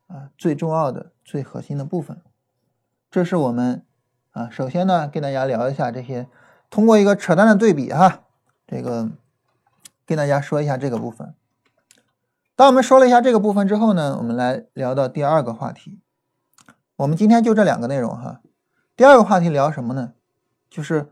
[0.08, 2.22] 啊最重要的、最核心的部分。
[3.12, 3.86] 这是我们
[4.32, 6.28] 啊首先呢跟大家聊一下这些，
[6.70, 8.22] 通过一个扯淡的对比哈，
[8.66, 9.12] 这个
[10.06, 11.36] 跟大家说一下这个部分。
[12.56, 16.00] 当我们说了一下这个部分之后呢，我们来聊到第二个话题。
[16.98, 18.42] 我们今天就这两个内容哈。
[18.96, 20.14] 第二个话题聊什么呢？
[20.70, 21.10] 就是。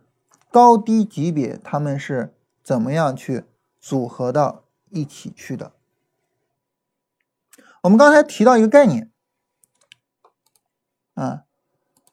[0.53, 3.45] 高低级别他们是怎么样去
[3.79, 5.71] 组合到一起去的？
[7.84, 9.09] 我们刚才提到一个概念，
[11.13, 11.45] 啊，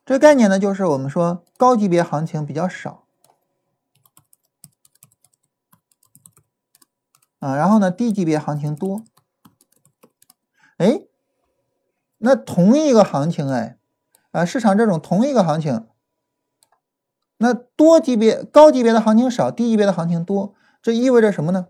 [0.06, 3.08] 这概念呢就是我们说高级别行情比较少，
[7.40, 9.02] 啊，然后呢低级别行情多。
[10.76, 11.07] 哎，
[12.18, 13.78] 那同一个行情哎，
[14.30, 15.86] 啊市场这种同一个行情。
[17.38, 21.68] 那多级别、高级别的行情少，低级别的行情多，这意味着什么呢？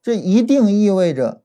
[0.00, 1.42] 这一定意味着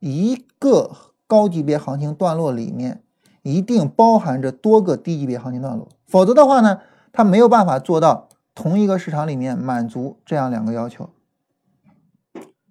[0.00, 0.94] 一个
[1.26, 3.02] 高级别行情段落里面
[3.42, 6.80] 一定包含着多个低级别行情段落，否则的话呢，
[7.12, 11.08] 它没有办法做到同一个市场里面满足这样两个要求。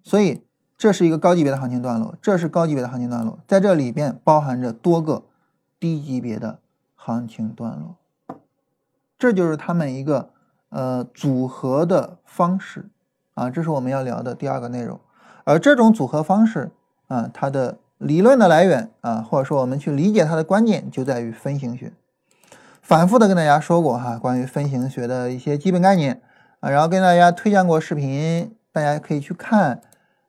[0.03, 0.43] 所以
[0.83, 5.23] 这是一个高级别的行情段落，这是高级别的行情段落，在这里边包含着多个
[5.79, 6.59] 低级别的
[6.93, 7.95] 行情段落。
[9.17, 10.31] 这就是他们一个
[10.67, 12.89] 呃组合的方式
[13.33, 14.99] 啊，这是我们要聊的第二个内容。
[15.45, 16.71] 而这种组合方式
[17.07, 21.93] 啊，它的理论的来源啊，或者说我们去理解它的关键就在于分形学。
[22.81, 26.21] 反复的跟大家说过哈，关于分形学的一些基本概念
[26.59, 29.81] 啊，然后跟大家推荐过视频，大家可以去看，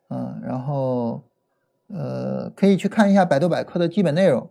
[0.08, 1.22] 嗯，然后
[1.88, 4.48] 呃可以去看一下百度百科的基本内容。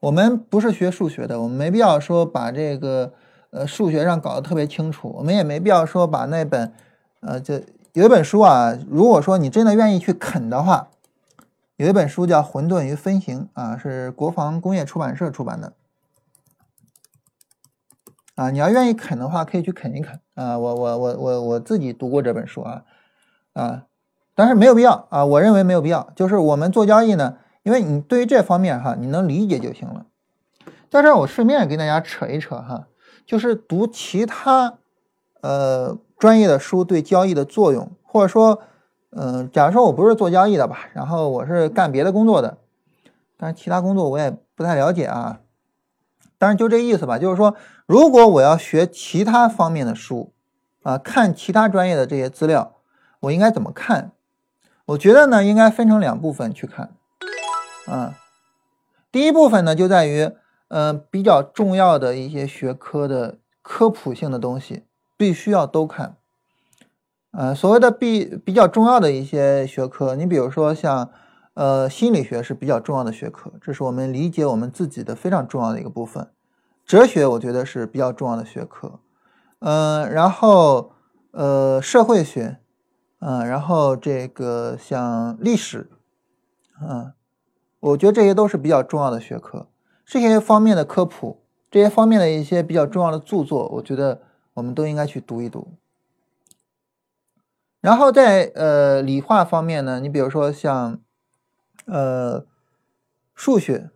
[0.00, 3.12] 我们不是学数学的，我们没必要说把这个。
[3.50, 6.70] 呃，数学上搞得特别清楚，我们也没必要说把那本，
[7.20, 7.64] 呃，这
[7.94, 10.90] 有一本书啊，如果说你真的愿意去啃的话，
[11.76, 15.72] 有一本书叫《混沌与分形》啊，是国防工业出版社出版的，
[18.34, 22.84] 啊，你要愿意啃的话，可以去啃一啃啊，我我我我我自己读过这本书啊，
[23.54, 23.86] 啊，
[24.38, 30.06] 但是没有必要啊，我认为没有必要，就是我们做交易呢，因为你对于这方面哈，你能理解就行了。
[30.88, 32.86] 在这儿我顺便跟大家扯一扯哈。
[33.26, 34.78] 就是读其他，
[35.40, 38.60] 呃，专业的书对交易的作用，或者说，
[39.10, 42.58] 嗯，假如说我不是做交易的吧，然后我是干别的工作的，
[43.36, 45.40] 但是其他工作我也不太了解啊。
[46.38, 50.32] 但是就这意思吧，就是说，如果我要学其他方面的书，
[50.84, 52.76] 啊，看其他专业的这些资料，
[53.22, 54.12] 我应该怎么看？
[54.88, 56.90] 我觉得呢，应该分成两部分去看，
[57.86, 58.18] 啊，
[59.10, 60.30] 第一部分呢就在于。
[60.70, 64.82] 嗯，比较重要的一些学科的科普性的东西，
[65.16, 66.16] 必须要都看。
[67.30, 71.10] 呃，所谓的比比较重要的一些学科，你比如说像，
[71.54, 76.28] 呃，心理学是比较重要的学科，这是我们理解我们自己的非常重要的一个部分。
[76.84, 79.00] 哲学我觉得是比较重要的学科。
[79.60, 80.92] 嗯，然后
[81.30, 82.58] 呃，社会学，
[83.20, 85.90] 嗯，然后这个像历史，
[86.80, 87.12] 嗯，
[87.80, 89.66] 我觉得这些都是比较重要的学科。
[90.06, 94.22] 这些方面的科普，这些方面的一些比较重要的著作，我觉得
[94.54, 95.74] 我们都应该去读一读。
[97.80, 100.98] 然后在呃理化方面呢，你比如说像
[101.86, 102.46] 呃
[103.34, 103.90] 数学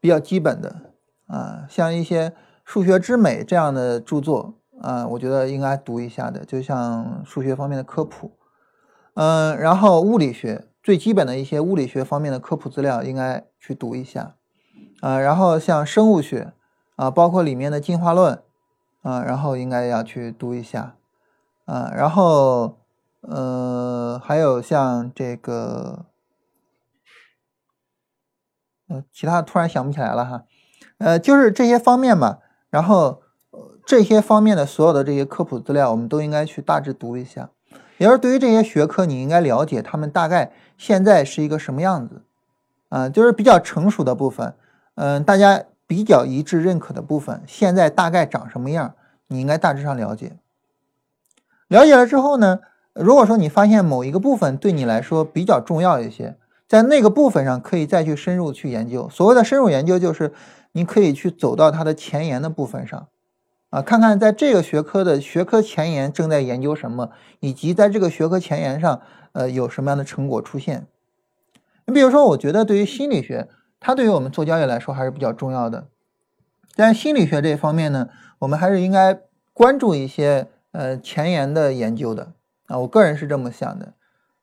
[0.00, 0.92] 比较基本的
[1.26, 2.30] 啊，像一些
[2.64, 8.37] 《数学之美》这样的著作啊，我觉得应该读一下的，就像数学方面的科普。
[9.20, 14.36] 嗯，然后物理学最基本的一些物理学方面的科普资料，应该去读一下。
[15.00, 16.52] 啊，然后像生物学
[16.94, 18.40] 啊，包括里面的进化论
[19.02, 20.94] 啊，然后应该要去读一下
[21.64, 22.78] 啊，然后
[23.22, 26.06] 呃，还有像这个
[28.86, 30.44] 呃，其他突然想不起来了哈，
[30.98, 32.38] 呃，就是这些方面吧。
[32.70, 33.22] 然后
[33.84, 37.50] 这些方面的所有的这些科普资料，我们都应该去大致读一下。
[37.98, 42.22] 也就是对于这些学科，你应该了解他们大概现在是一个什么样子
[42.88, 44.54] 啊，就是比较成熟的部分。
[44.94, 48.94] 嗯，大家比较一致认可的部分，现在大概长什么样？
[49.26, 50.32] 你应该大致上了解。
[51.68, 52.60] 了解了之后呢，
[52.94, 56.36] 如果说你发现某一个部分对你来说比较重要一些，
[56.66, 59.08] 在那个部分上可以再去深入去研究。
[59.10, 60.32] 所谓的深入研究，就是
[60.72, 63.08] 你可以去走到它的前沿的部分上，
[63.70, 67.10] 啊，看看在这个学科的学科前沿正在研究什么，
[67.40, 69.00] 以及在这个学科前沿上，
[69.32, 70.86] 呃，有什么样的成果出现。
[71.86, 73.48] 你比如说，我觉得对于心理学，
[73.78, 75.88] 它对于我们做交易来说还是比较重要的。
[76.74, 78.08] 在心理学这一方面呢，
[78.38, 79.20] 我们还是应该
[79.52, 82.32] 关注一些呃前沿的研究的
[82.68, 83.92] 啊，我个人是这么想的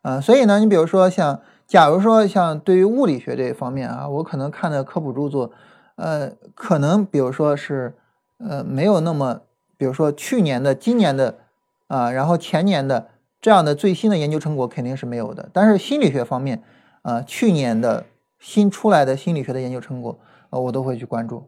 [0.02, 0.22] 啊。
[0.22, 5.52] 所以呢，你比如说像，假如说像对于物理学这一方面啊，我可能看的科普著作，
[5.96, 7.96] 呃，可能比如说是
[8.38, 9.42] 呃没有那么，
[9.78, 11.38] 比如说去年的、今年的
[11.88, 13.10] 啊，然后前年的
[13.42, 15.50] 这样的最新的研究成果肯定是没有的。
[15.54, 16.64] 但是心理学方面，
[17.02, 18.06] 啊，去年的
[18.40, 20.20] 新出来的心理学的研究成果，
[20.50, 21.48] 呃，我都会去关注，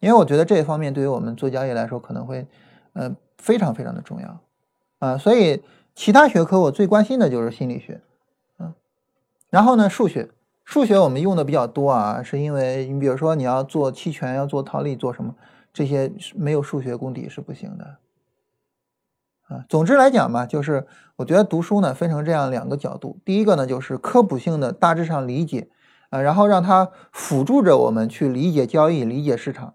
[0.00, 2.46] 因为我觉得这一方面对于我们做交易来说可能会，
[2.92, 4.40] 呃，非常非常的重要，
[4.98, 5.62] 啊，所以
[5.94, 8.00] 其他学科我最关心的就是心理学，
[8.58, 8.74] 嗯，
[9.50, 10.28] 然后呢，数学，
[10.64, 15.34] 数学我们用的比较多啊，是因为你比如说你要做期权，要做套利，做什么，
[15.74, 17.98] 这些没有数学功底是不行的。
[19.48, 25.68] 啊，总之来讲吧，就是我觉得读书呢分成这样两个角度，第一个呢就是科普性的大致上理解，
[26.08, 29.74] 啊，然后让它辅助着我们去理解交易、理解市场，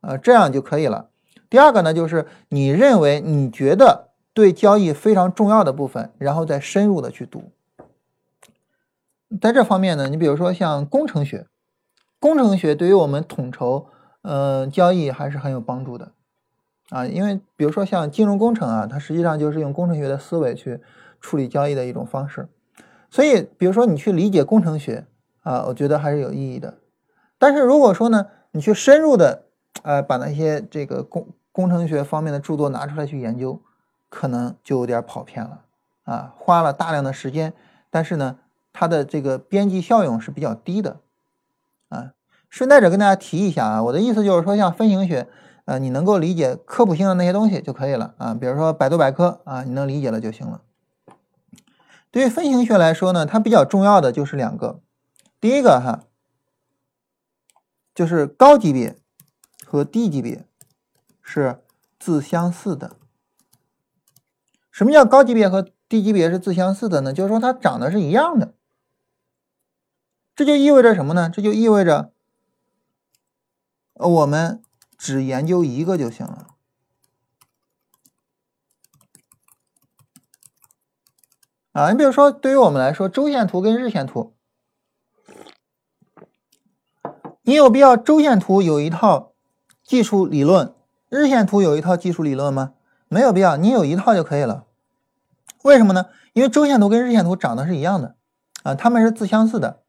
[0.00, 1.08] 啊，这样就可以了。
[1.50, 7.50] 第二个呢就是你认为你觉得对交易非常重要的部分，然后再深入的去读。
[9.40, 11.48] 在这方面呢，你比如说像工程学，
[12.20, 13.88] 工程学对于我们统筹
[14.24, 16.10] 呃交易还是很有帮助的。
[16.90, 20.80] 啊，因为比如说像金融工程啊，它实际上就是用工程学的思维去
[21.20, 22.46] 处理交易的一种方式，
[23.08, 25.06] 所以比如说你去理解工程学
[25.42, 26.74] 啊，我觉得还是有意义的。
[27.38, 29.44] 但是如果说呢，你去深入的
[29.82, 33.60] 呃把那些这个工工程学方面的著作拿出来去研究，
[34.10, 35.62] 可能就有点跑偏了
[36.04, 37.54] 啊，花了大量的时间，
[37.88, 38.38] 但是呢，
[38.74, 40.98] 它的这个边际效用是比较低的
[41.88, 42.12] 啊。
[42.54, 45.28] 顺带着跟大家提一下啊，我的意思就是说，像分形学。
[45.64, 50.60] 呃，你能够理解科普性的那些东西就可以了啊，比如说百度百科啊，你能理解了就行了。
[52.12, 54.78] 对于分形学来说呢，它比较重要的就是两个，
[55.40, 56.04] 第一个哈，
[57.92, 58.94] 就是高级别
[59.66, 60.44] 和低级别
[61.20, 61.58] 是
[61.98, 62.94] 自相似的。
[64.70, 67.12] 什么叫高级别和低级别是自相似的呢？
[67.12, 68.54] 就是说它长得是一样的。
[70.36, 71.28] 这就意味着什么呢？
[71.28, 72.12] 这就意味着
[73.94, 74.60] 我们。
[74.96, 76.46] 只研究一个就行了
[81.72, 81.90] 啊！
[81.90, 84.34] 你比如说，对于我们来说，周线图跟日线图，
[87.42, 89.34] 你有必要周线图有一套
[89.82, 90.74] 技术理论，
[91.10, 92.72] 日线图有一套技术理论吗？
[93.08, 94.64] 没有必要，你有一套就可以了。
[95.64, 96.06] 为什么呢？
[96.32, 98.16] 因为周线图跟日线图长得是一样的
[98.62, 99.82] 啊，它们是自相似的，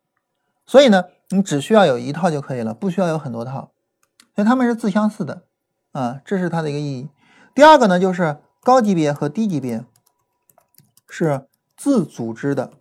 [0.66, 3.75] 所以呢，你只需要有一套就可以了，不需要有很多套。
[4.36, 5.44] 所以它们是自相似的，
[5.94, 7.10] 啊，这是它的一个意义。
[7.54, 9.86] 第二个呢，就是高级别和低级别
[11.08, 12.74] 是自组织的。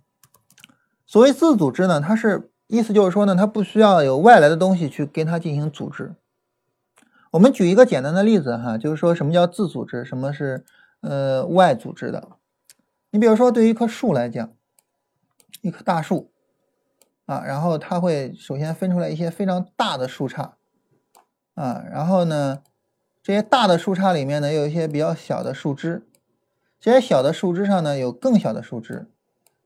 [1.06, 6.16] 所谓自组织呢，它是意思就是说呢，它不需要有外来的东西去跟它进行组织。
[7.30, 10.64] 我们举一个简单的例子哈，就是说什么叫自组织，什么是
[11.02, 12.30] 呃外组织的。
[13.10, 14.52] 你比如说，对于一棵树来讲，
[15.60, 16.32] 一棵大树
[17.26, 20.54] 啊，然后它会首先分出来一些非常大的树杈。
[21.54, 22.62] 啊，然后呢，
[23.22, 26.06] 这些大的树杈里面呢，有一些比较小的树枝，
[26.80, 29.08] 这些小的树枝上呢，有更小的树枝，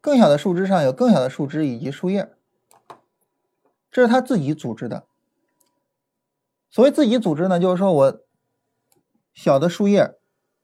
[0.01, 2.31] 更小的树枝上有更小的树枝以及树叶，
[3.91, 5.05] 这是它自己组织的。
[6.71, 8.21] 所谓自己组织呢，就是说我
[9.33, 10.15] 小的树叶，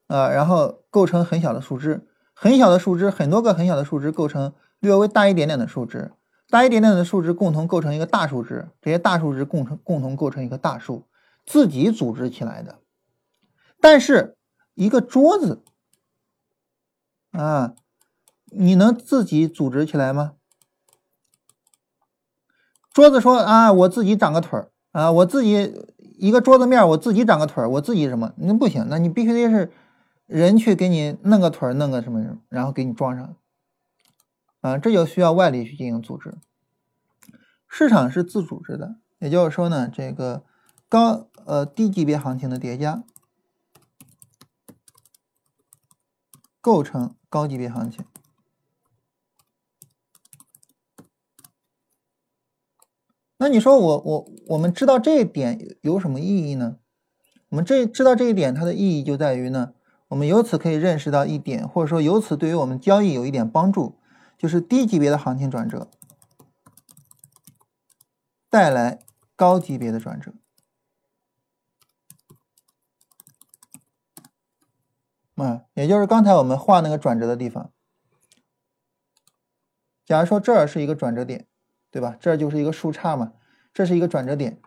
[0.06, 6.12] 啊，然后构成很小的树枝，很小的树枝，很多个很小的树枝构成略微大一点点的树枝，
[6.50, 11.06] 大一点点的树枝共同构成一个大树枝，这些大树枝共成共同构成一个大树。
[11.46, 12.80] 自己组织起来的，
[13.78, 14.36] 但是
[14.74, 15.62] 一个桌子
[17.32, 17.74] 啊，
[18.46, 20.36] 你能自己组织起来吗？
[22.92, 28.32] 桌子说啊，我自己长个腿儿啊，我自己一个桌子面，我自己长个腿儿，我自己什么？
[28.38, 29.70] 那不行，那你必须得是
[30.26, 33.36] 人去给你弄个腿儿，弄个什么，然后给你装上
[34.62, 36.34] 啊，这就需要外力去进行组织。
[37.68, 40.42] 市场是自组织的，也就是说呢，这个。
[40.86, 43.04] 高呃低级别行情的叠加
[46.60, 48.04] 构成高级别行情。
[53.36, 56.78] 那你说我我我们知道这一点有什么意义呢？
[57.50, 59.74] 我们这知道这一点它的意义就在于呢，
[60.08, 63.98] 我们由此可以认识到一点，或者说由此对于我们交易有一点帮助，
[64.38, 65.90] 就是低级别的行情转折
[68.48, 69.00] 带来
[69.36, 70.32] 高级别的转折。
[75.36, 77.70] 啊，也就是刚才我们画那个转折的地方。
[80.04, 81.46] 假如说这儿是一个转折点，
[81.90, 82.16] 对吧？
[82.20, 83.32] 这就是一个树杈嘛，
[83.72, 84.60] 这是一个转折点。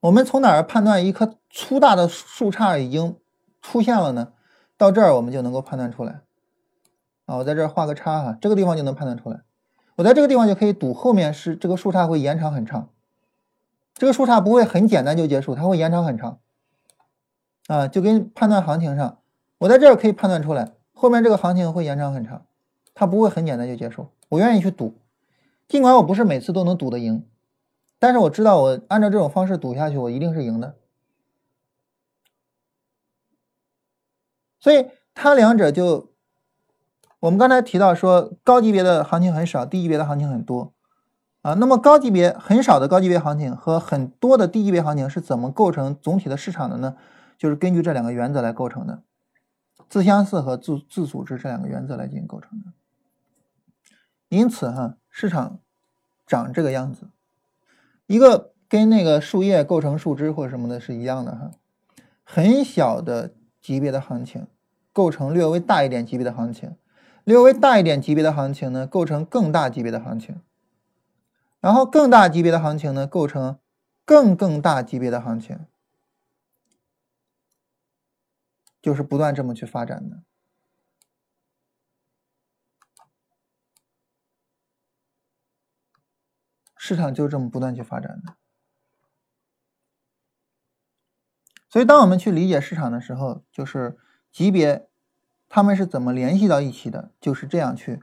[0.00, 3.18] 我们从哪儿判断一棵粗大的树杈已经
[3.60, 4.32] 出现了呢？
[4.76, 6.22] 到这儿我们就能够判断出来。
[7.24, 9.42] 啊，我在这儿画个叉哈，这个地方就能判断出来。
[9.96, 12.90] 我在这个地方就可以赌后面是这个树杈会延长很长，
[13.94, 16.40] 这个树杈不会很简单就结束，它会延长很长。
[17.68, 19.21] 啊，就跟判断行情上。
[19.62, 22.46] 我在这儿可以判断出来，后面这个行情会延长很长，
[22.94, 24.08] 它不会很简单就结束。
[24.30, 24.96] 我愿意去赌，
[25.68, 27.24] 尽管我不是每次都能赌得赢，
[28.00, 30.74] 但是我知道我按照这种方式赌下去，我一定是赢的。
[34.58, 36.10] 所以它两者就，
[37.20, 40.72] 我们刚才提到说，高级别的行情很少，低级别的行情很多
[41.42, 41.54] 啊。
[41.54, 46.96] 那么高级别很少的高级别行情和很多的低级别行情是怎么构成总体的市场的呢？
[47.38, 49.02] 就是根据这两个原则来构成的。
[49.92, 52.72] 自相似和自自组织这两个原则来进行构成的，
[54.30, 55.58] 因此哈，市场
[56.26, 57.10] 长这个样子，
[58.06, 61.50] 一个跟那个树叶构成树枝或者什么的是一样的哈，
[62.24, 64.46] 很小的级别的行情
[64.94, 66.74] 构成略微大一点级别的行情，
[67.24, 70.40] 略微大一点级别的行情呢构成更大级别的行情，
[71.60, 73.58] 然后更大级别的行情呢构成
[74.06, 75.58] 更更大级别的行情。
[78.82, 80.24] 就是不断这么去发展的，
[86.76, 88.34] 市场就这么不断去发展的。
[91.68, 93.96] 所以，当我们去理解市场的时候，就是
[94.32, 94.88] 级别
[95.48, 98.02] 他们是怎么联系到一起的，就是这样去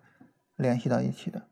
[0.56, 1.46] 联系到一起的。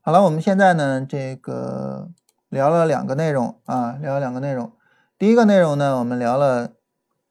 [0.00, 2.12] 好了，我们现在呢，这个
[2.48, 4.72] 聊了两个内容啊，聊了两个内容。
[5.18, 6.77] 第一个内容呢，我们聊了。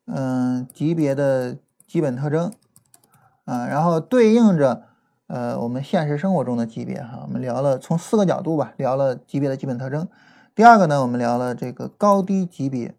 [0.07, 2.53] 嗯，级别的基本特征
[3.43, 4.83] 啊，然后对应着
[5.27, 10.07] 呃我们现实生活中的级别哈，我们聊了从四个角度吧，聊了级别的基本特征。
[10.55, 12.95] 第二个呢，我们聊了这个高低级别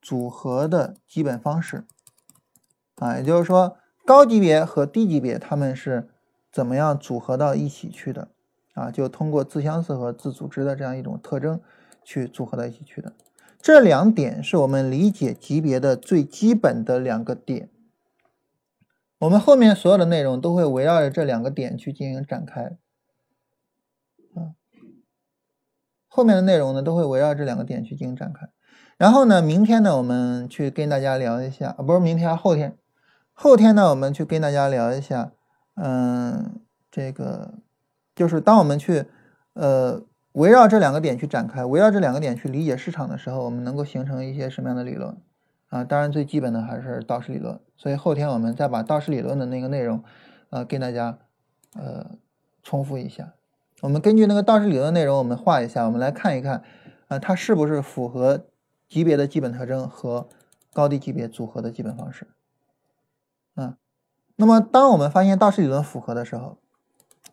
[0.00, 1.84] 组合的基本方式
[2.96, 6.08] 啊，也就是说高级别和低级别他们是
[6.52, 8.28] 怎么样组合到一起去的
[8.74, 8.92] 啊？
[8.92, 11.60] 就通过自相似和自组织的这样一种特征
[12.04, 13.12] 去组合到一起去的。
[13.62, 17.68] 这两点是我们理解级别的最基本的两个点，
[19.18, 22.78] 我们后面所有的内容都会围绕着这两个点去进行展开，
[24.34, 24.56] 啊，
[26.08, 28.48] 后面的内容呢都会围绕这两个点去进行展开。
[28.96, 32.78] 然后呢，明天呢我们去跟大家聊一下，啊，不是明天，后天，
[33.32, 35.32] 后天呢我们去跟大家聊一下，
[35.74, 37.58] 嗯，这个
[38.14, 39.04] 就是当我们去，
[39.52, 40.06] 呃。
[40.32, 45.16] 围绕这两个点去展开，围绕这两个点去理解市场的时候，我们能够形成一些什么样的理论
[45.68, 45.82] 啊？
[45.82, 47.58] 当然，最基本的还是道氏理论。
[47.76, 50.04] 所以后天我们再把道氏理论的那个内容，
[50.50, 51.18] 呃，跟大家
[51.74, 52.12] 呃
[52.62, 53.32] 重复一下。
[53.80, 56.62] 我们根据那个道氏理论内容，我们画一下，我们来看一看，
[57.08, 58.46] 啊，它是不是符合
[58.88, 60.28] 级别的基本特征和
[60.72, 62.28] 高低级别组合的基本方式？
[63.54, 63.76] 啊，
[64.36, 66.58] 那么当我们发现道氏理论符合的时候，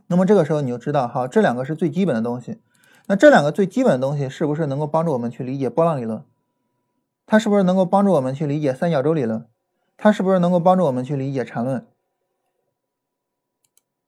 [0.07, 2.59] 那么这个时候你就知道，好，这两个是最基本的东西。
[3.09, 6.23] 那这两个最基本的东西是不是能够帮助我们去理解波浪理论？
[7.25, 9.45] 它是不是能够帮助我们去理解三角洲理论？
[9.95, 11.85] 它是不是能够帮助我们去理解缠论？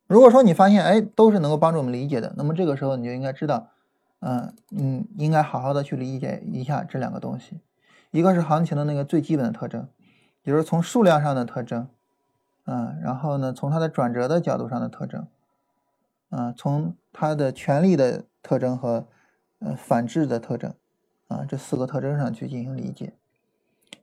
[0.05, 3.69] 如果说你发现哎都是能够帮助我们理解的，那么这个时候你就应该知道，
[4.19, 7.59] 嗯嗯，应该好好的去理解一下这两个东西。
[8.11, 9.87] 一个是行情的那个最基本的特征，
[10.43, 11.87] 也就是从数量上的特征，
[12.65, 15.27] 嗯，然后呢从它的转折的角度上的特征，
[16.31, 18.25] 嗯，从它的权力的。
[18.41, 19.07] 特征和
[19.59, 20.73] 呃反制的特征
[21.27, 23.13] 啊，这四个特征上去进行理解，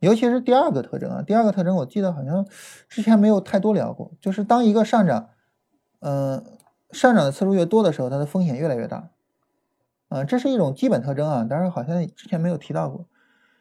[0.00, 2.46] 尤其是第二个特征啊，第二个特征我记得好像
[2.88, 5.30] 之前没有太多聊过，就是当一个上涨，
[6.00, 6.44] 嗯，
[6.90, 9.10] 上涨的次数越多的时候，它的风险越来越大，
[10.08, 13.06] 啊，这是一种基本特征啊，但是好像之前没有提到过。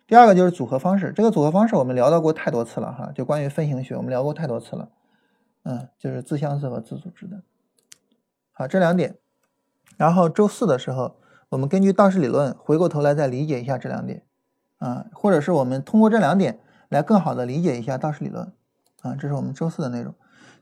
[0.07, 4.89] 第二个就是组合方式，这个组合方式我们聊到过太多次了哈，就关于分形学我们聊过太多次了，
[5.63, 7.41] 嗯，就是自相似和自组织的，
[8.51, 9.17] 好，这两点。
[9.97, 11.15] 然后周四的时候，
[11.49, 14.23] 我们根据道氏理论回过头来再理解一下这两点，
[14.77, 16.59] 啊，或者是我们通过这两点
[16.89, 18.51] 来更好的理解一下道氏理论，
[19.01, 20.13] 啊，这是我们周四的内容。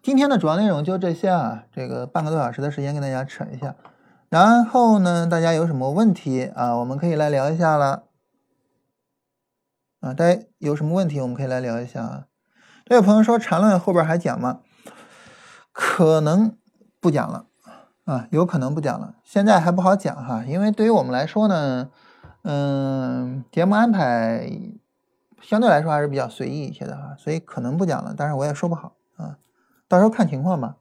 [0.01, 3.75] 今天的主要内容就这些啊，这个半个多小时的时间跟大家扯一下。
[4.29, 8.03] 然后呢，大家有什么问题啊，我们可以来聊一下了。
[10.01, 10.13] 啊。
[10.13, 12.25] 大家有什么问题，我们可以来聊一下啊。
[12.85, 14.59] 这位朋友说缠论后边还讲吗？
[15.71, 16.57] 可能
[16.99, 17.45] 不讲了
[18.05, 21.89] 啊，有可能不讲了，现在还不好讲哈，因为对于我们来说呢，
[22.41, 24.49] 嗯，节目安排
[25.41, 29.37] 相对来说还是比较随意一些的哈，所以可能不讲了，但是我也说不好啊，
[29.87, 30.75] 到时候看情况吧。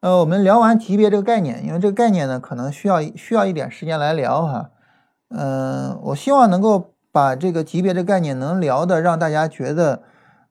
[0.00, 4.70] 呃，我们聊完级别这个概念，因为这个概念呢，可能需要需要一点时间来聊哈。
[5.30, 10.02] 嗯，我希望能够把这个级别的概念能聊的让大家觉得，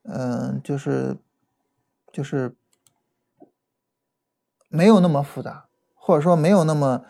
[0.03, 1.17] 嗯，就是
[2.11, 2.55] 就是。
[4.75, 5.65] 没有那么复杂，
[6.05, 7.01] 或者说没有那么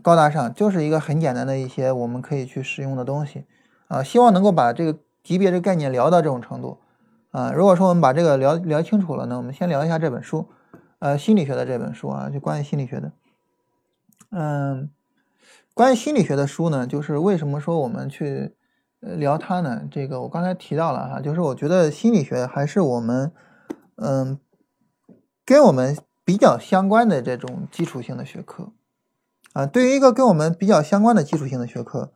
[0.00, 3.44] 高大上，就是一个很简单的一些我们可以去使用的东西
[3.88, 4.02] 啊。
[4.02, 6.78] 希望能够把这个级别的概念聊到这种程度
[7.30, 7.52] 啊。
[7.52, 10.48] 如果说我们把这个聊聊清楚了呢，我们先聊一下这本书，
[10.98, 13.12] 呃，心理学的这本书啊，就关于心理学的。
[14.30, 14.88] 嗯，
[15.74, 18.54] 关于心理学的书呢，就是为什么说我们去
[19.00, 19.82] 聊它呢？
[19.90, 23.30] 这个我刚才提到了哈，就是我觉得心理学还是我们
[23.96, 24.40] 嗯
[25.44, 25.94] 跟我们。
[26.28, 28.70] 比较相关的这种基础性的学科，
[29.54, 32.12] 啊，对于一个跟我们比较相关的基础性的学科，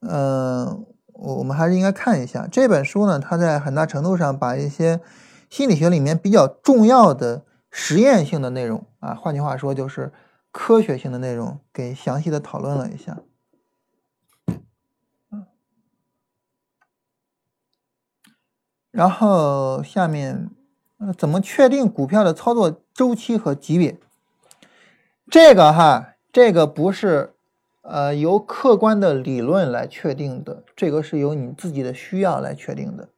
[0.00, 3.20] 嗯，我我们还是应该看一下这本书呢。
[3.20, 5.00] 它在很大程度上把一些
[5.48, 10.12] 心理学里面比较重要的实验性的内容，啊，换句话说就是
[10.50, 13.20] 科学性的内容，给详细的讨论了一下。
[18.90, 20.50] 然后下面。
[21.16, 23.98] 怎么确定股票的操作周期和级别？
[25.30, 27.34] 这个哈，这个不是
[27.80, 33.08] 呃由客观的理论来确定的，这个是由你自己的需要来确定的。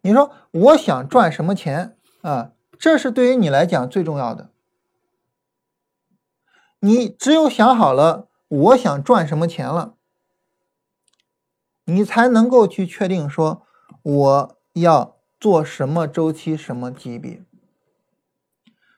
[0.00, 2.52] 你说我想赚什么钱啊？
[2.78, 4.48] 这是对于你来讲最重要的。
[6.80, 9.94] 你只有想好了我想赚什么钱了，
[11.84, 13.66] 你才能够去确定说
[14.02, 15.15] 我要。
[15.38, 17.42] 做什么周期什么级别？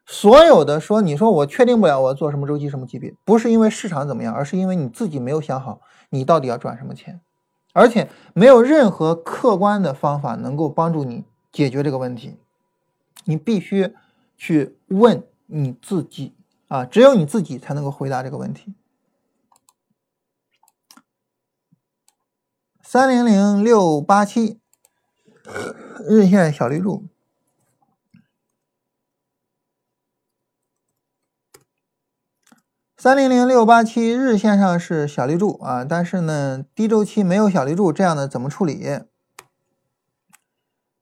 [0.07, 7.21] 所有的说，你说我确定不了我做什么周期什么级别，不是因为市场怎么样，而是因为你自己没有想好你到底要赚什么钱，
[7.75, 12.39] 而且没有任何客观的方法能够帮助你解决这个问题。
[13.25, 13.95] 你必须
[14.37, 16.35] 去问你自己
[16.69, 18.75] 啊，只有你自己才能够回答这个问题。
[22.83, 24.61] 三零零六八七。
[26.09, 27.07] 日线小绿柱，
[32.97, 38.83] 三零零六八七日线上是小绿柱啊，但是呢，低周期没有小绿柱，这样的怎么处理？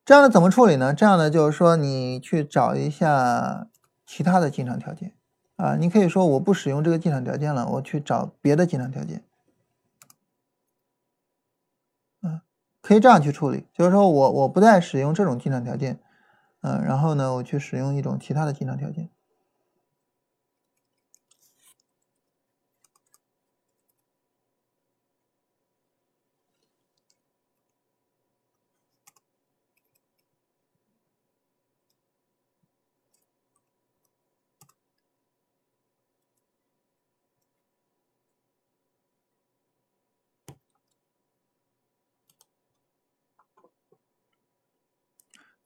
[0.04, 0.94] 这样的怎么处理呢？
[0.94, 3.66] 这样的就是说，你去找一下
[4.06, 5.16] 其他的进场条件
[5.56, 9.24] 啊，你可以说我不使用这个进场条件了，我去找别的进场条件。
[12.86, 15.98] 可以这样去处理，就是说我我不再使用这种进场条件，
[16.62, 19.08] 嗯，然后呢，我去使用一种其他的进场条件。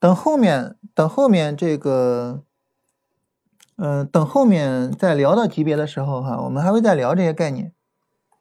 [0.01, 2.43] 等后面，等后面这个，
[3.77, 7.75] 嗯，等后面再聊到级别的时候哈，我们还会再聊这些概念，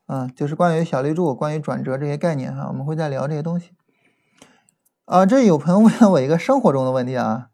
[0.05, 3.71] 啊，就是关于小绿柱、关于转折这些概念哈，我们会再聊这些东西。
[5.03, 7.49] 啊，这有朋友问了我一个生活中的问题啊，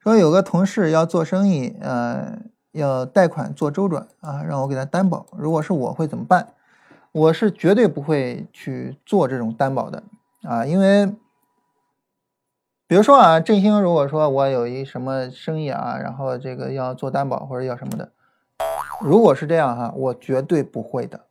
[0.00, 2.40] 说有个同事要做生意，呃，
[2.72, 6.48] 要贷款做周转啊，让我给他担保，如果是我会怎么办？
[7.12, 10.02] 我是绝对不会去做这种担保的
[10.42, 11.14] 啊，因为。
[12.88, 18.12] 比如说啊，振兴如果说我有一什么生意啊，然后这个要做担保或者要什么的，
[19.00, 21.22] 如果是这样哈，我绝对不会的。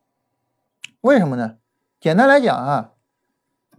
[0.99, 1.55] 为什么呢？
[1.99, 2.91] 简单来讲啊，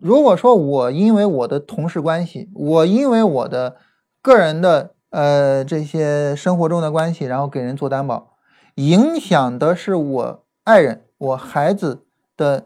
[0.01, 3.77] 如果说我因为我的同事关系，我因为我的
[4.23, 8.37] 个人的呃这些生活中的关系，然后给人做担保，
[8.77, 12.07] 影响的是我爱人、我孩子
[12.39, 12.65] 的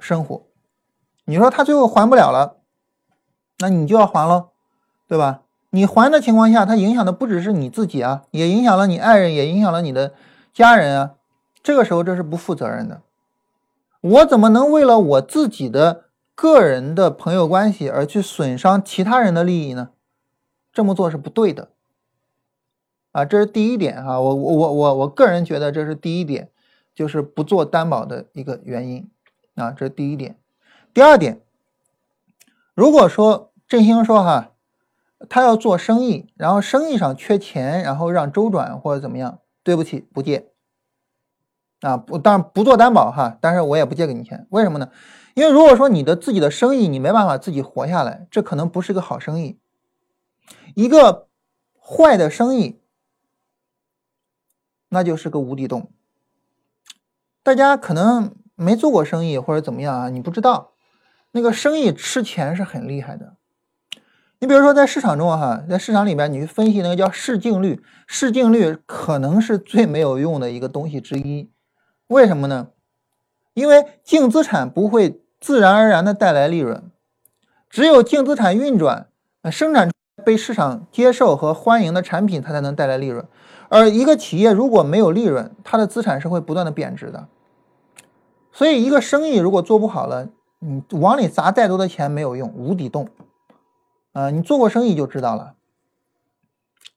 [0.00, 0.42] 生活，
[1.26, 2.57] 你说他最后还不了了。
[3.60, 4.50] 那你就要还喽，
[5.08, 5.42] 对吧？
[5.70, 10.14] 你还的情况下，它影响的不只是你自己啊，也影响了你爱人，也影响了你的
[10.54, 11.14] 家人啊。
[11.62, 13.02] 这个时候这是不负责任的。
[14.00, 16.04] 我怎么能为了我自己的
[16.34, 19.90] 个人的朋友关系而去损伤其他人的利益呢？
[20.72, 21.68] 这么做是不对的。
[23.12, 24.20] 啊，这是第一点哈。
[24.20, 26.48] 我我我我我个人觉得这是第一点，
[26.94, 29.10] 就是不做担保的一个原因
[29.56, 30.38] 啊，这是第一点。
[30.94, 31.42] 第二点。
[32.78, 34.52] 如果说振兴说哈，
[35.28, 40.52] 他要做生意，然后生意上缺钱，然后让周转或者怎么样，对不起，不借。
[41.80, 44.92] 啊，不，当然不做担保哈，但是我也不借给你钱，为什么呢？
[45.34, 49.58] 因为如果说你的自己的生意你没办法自己活下来，这可能不是个好生意。
[50.76, 51.26] 一个
[51.80, 52.80] 坏的生意，
[54.90, 55.90] 那就是个无底洞。
[57.42, 60.74] 大家可能没做过生意或者怎么样啊，你不知道，
[61.32, 63.34] 那个生意吃钱是很厉害的。
[64.40, 71.50] 你比如说在市场中哈，在市场里边你去分析那个叫市净率，市净率可能是最没有用的一个东西之一。
[72.06, 72.68] 为什么呢？
[73.54, 76.90] 因为净资产不会自然而然的带来利润，
[77.68, 79.08] 只有净资产运转，
[79.50, 79.90] 生产
[80.24, 83.26] 被市场接受和欢迎的产品，它才能带来利润。
[83.68, 87.28] 而一个企业如果没有利润，它的资产是会不断的贬值的。
[88.52, 90.28] 所以，一个生意如果做不好了，
[90.60, 93.08] 你往里砸再多的钱没有用，无底洞。
[94.12, 95.54] 啊，你做过生意就知道了。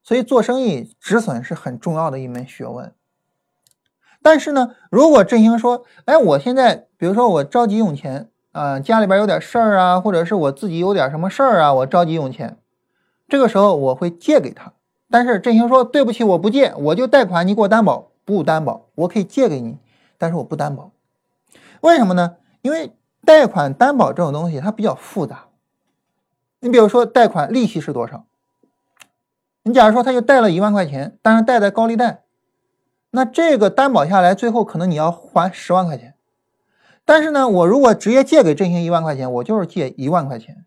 [0.04, 2.94] 所以，做生意止损是很重要的一门学问。
[4.24, 12.58] 但是呢，如果振兴说，哎，我现在比如说我着急用钱啊，家里边有点事儿啊，或者是我自己有点什么事儿啊，我着急用钱，
[13.28, 14.74] 这个时候我会借给他。
[15.10, 19.78] 但是振兴说，对不起，我不借，我就贷款，你给我担保，不担保，我可以借给你，
[20.18, 20.92] 但是我不担保。
[21.82, 22.38] 为什么呢？
[22.62, 22.96] 因为
[23.26, 25.46] 贷款担保这种东西它比较复杂。
[26.60, 28.26] 你比如说贷款利息是多少？
[29.64, 32.24] 你假如说他就贷了一万块钱，但是贷的高利贷。
[33.12, 36.16] 那这个担保下来，最后可能你要还十万块钱。
[37.04, 40.66] 但是呢，我如果直接借给振兴一万块钱，我就是借一万块钱，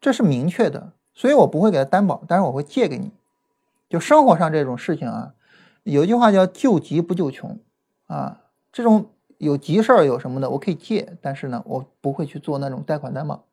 [0.00, 3.10] 这是明确的，所以我不会给他担保，但是我会借给你。
[3.88, 5.32] 就生活上这种事情啊，
[5.84, 7.58] 有一句话叫救急不救穷
[8.06, 13.46] 啊，这种有急事儿有什么的，我可以借，但是呢，我不会去做那种贷款担保。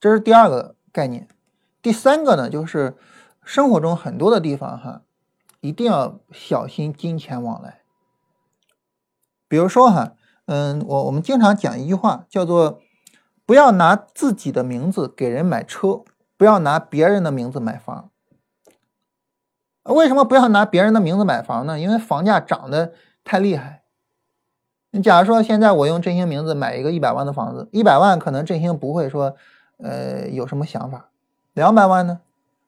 [0.00, 1.28] 这是第二个概念。
[1.80, 2.96] 第三个呢，就是
[3.44, 5.02] 生活中很多的地方哈。
[5.60, 7.82] 一定要小心金钱往来。
[9.46, 10.14] 比如说哈，
[10.46, 12.80] 嗯，我我们经常讲一句话，叫做
[13.46, 16.02] “不要拿自己的名字给人买车，
[16.36, 18.10] 不要拿别人的名字买房”。
[19.84, 21.78] 为什么不要拿别人的名字买房呢？
[21.78, 23.81] 因为房价涨得太厉害。
[24.94, 29.34] 你假如说现在我用振兴名字买一个一百万的房子，一百万可能振兴不会说，
[29.78, 31.08] 呃，有什么想法。
[31.54, 32.20] 两百万呢？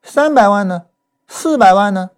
[0.02, 0.86] 三百万呢？
[1.28, 2.10] 四百万呢？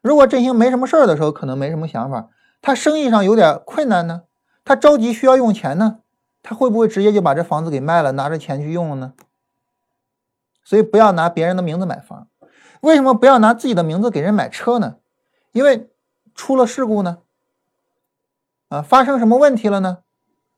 [0.00, 2.28] 如果振兴没什么事儿的时候，可能没什么想法。
[2.62, 4.22] 他生意上有点困难呢，
[4.64, 5.98] 他着急需要用钱呢，
[6.44, 9.12] 他会不会直接就把这房子给卖了，拿着钱去用了呢？
[10.62, 12.28] 所以不要拿别人的名字买房。
[12.80, 14.98] 为什么不要拿自己的名字给人买车呢？
[15.50, 15.90] 因为
[16.36, 17.18] 出了事故呢，
[18.68, 19.98] 啊，发生什么问题了呢？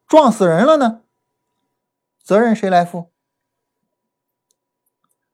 [0.07, 1.03] 撞死人了呢？
[2.23, 3.09] 责任谁来负？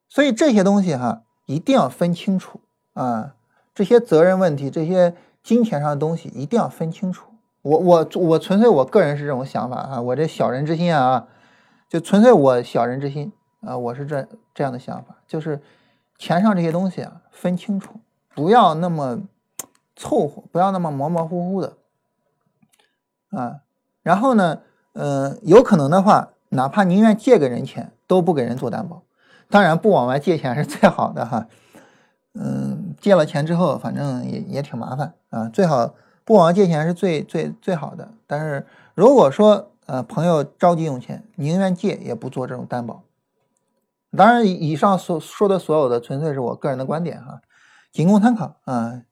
[0.08, 2.60] 所以这些东西哈，一定要分清楚
[2.92, 3.34] 啊。
[3.74, 7.32] 这些责任问题，这些金钱上的东西一定要分清楚。
[7.62, 11.26] 我我我纯粹我个人是这种想法啊，我这小人之心啊，
[11.88, 15.60] 就纯粹我小人之心啊，我是这这样的想法，就是
[16.18, 17.98] 钱上这些东西啊，分清楚，
[18.34, 19.20] 不要那么
[19.96, 21.76] 凑合，不要那么模模糊糊的
[23.34, 23.60] 啊。
[24.02, 24.60] 然后呢，
[24.92, 29.02] 嗯，有可能的话，哪怕宁愿借给人钱，都不给人做担保。
[29.50, 31.46] 当然，不往外借钱是最好的哈。
[32.34, 35.48] 嗯，借了钱之后，反正也也挺麻烦啊。
[35.48, 35.94] 最好
[36.24, 38.08] 不往外借钱是最最最好的。
[38.26, 43.04] 但是如果说呃朋友着急用钱，宁愿借也不做这种担保。
[44.16, 47.40] 当然，以上所说的所有的纯粹是我个人的观点哈，
[47.92, 49.02] 仅供参考啊。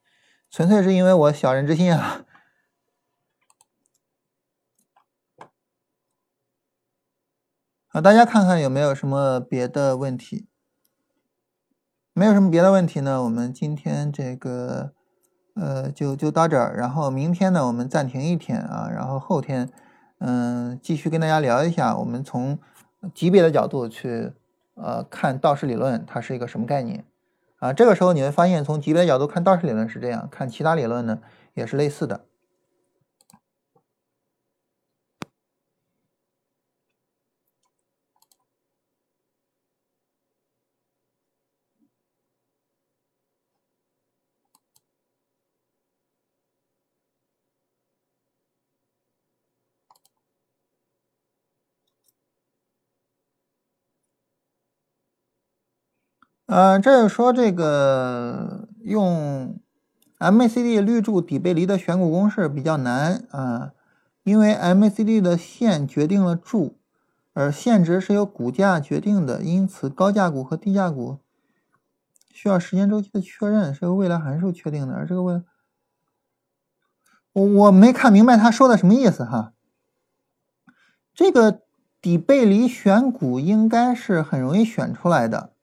[0.50, 2.24] 纯粹是因为我小人之心啊。
[7.92, 10.48] 啊，大家看看有没有什么别的问题？
[12.14, 14.92] 没有什么别的问题呢，我们今天这个
[15.54, 19.68] 呃就就到这儿，然后明天呢我们暂停一天啊，然后后天
[20.20, 22.58] 嗯继续跟大家聊一下，我们从
[23.12, 24.32] 级别的角度去
[24.72, 27.04] 呃看道氏理论它是一个什么概念
[27.58, 31.18] 啊，这个时候你会发现从级别的角度看道氏理论是这样，看其他理论呢
[31.52, 32.24] 也是类似的。
[56.54, 59.58] 嗯，这是说这个用
[60.18, 63.72] MACD 绿柱底背离的选股公式比较难啊，
[64.22, 66.76] 因为 MACD 的线决定了柱，
[67.32, 71.20] 而线值是由股价决定的，因此高价股和低价股
[72.30, 74.92] 需要时间周期的确认，是由未来函数确定的。
[74.92, 75.42] 而这个未，
[77.32, 79.54] 我我没看明白他说的什么意思哈。
[81.14, 81.62] 这个
[82.02, 85.54] 底背离选股应该是很容易选出来的，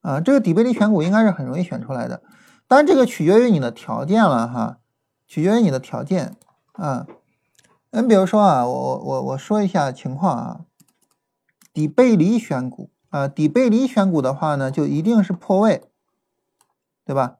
[0.00, 2.22] 啊，这个底背离选股应该是很容易选出来的。
[2.66, 4.78] 当然，这个取决于你的条件了哈，
[5.26, 6.36] 取决于你的条件
[6.72, 7.06] 啊。
[7.90, 10.60] 你比如说啊，我我我说一下情况啊，
[11.72, 15.82] 底背离选股啊，底背离选股的话呢，就一定是破位，
[17.04, 17.38] 对吧？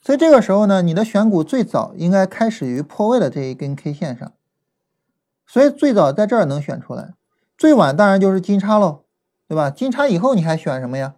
[0.00, 4.32] 所以这个时候呢，你的选股最早应该开始于破位的这一根 K 线上，
[5.46, 7.14] 所以最早在这儿能选出来，
[7.58, 9.04] 最晚当然就是金叉喽，
[9.48, 9.68] 对吧？
[9.68, 11.14] 金叉以后你还选什么呀？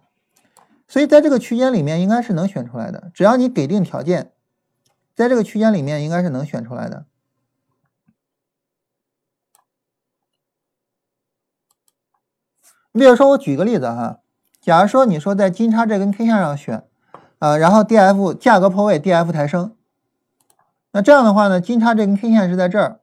[0.87, 4.31] 所以在这个区间里面应该是能选出来的，只要你给定条件，
[5.15, 7.05] 在这个区间里面应该是能选出来的。
[12.91, 14.19] 你比如说，我举个例子哈，
[14.61, 16.87] 假如说你说在金叉这根 K 线上选，
[17.39, 19.75] 啊，然后 D F 价格破位，D F 抬升，
[20.91, 23.01] 那这样的话呢，金叉这根 K 线是在这儿，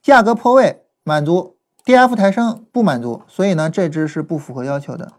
[0.00, 5.12] 价格破位满足，D F 抬升不满足，所以呢，这只是不符合要求的，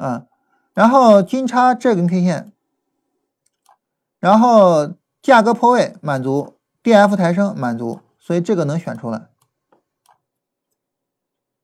[0.00, 0.24] 啊，
[0.72, 2.52] 然后金叉这根 K 线，
[4.18, 9.26] 然后价格破位满足，D F 抬升满足，所以这个能选出来。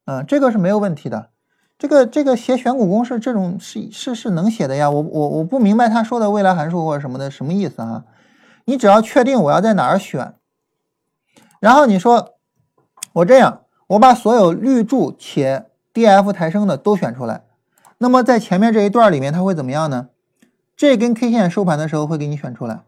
[0.04, 1.30] 啊，这个是没有问题的，
[1.78, 4.90] 这个这个写选股公式这种是是是能写的呀。
[4.90, 8.04] 我我我不明白他说的未来函数或者什么的什么意思啊？
[8.66, 10.34] 你只要确定我要在哪儿选，
[11.58, 12.34] 然后你说
[13.14, 17.45] 我这样，我把所有绿柱且 D F 抬升的都选出来，
[17.98, 20.08] 那么在前面这一段里面它会怎么样呢？
[20.76, 22.82] 这根 K 线收盘的时候会给你选出来，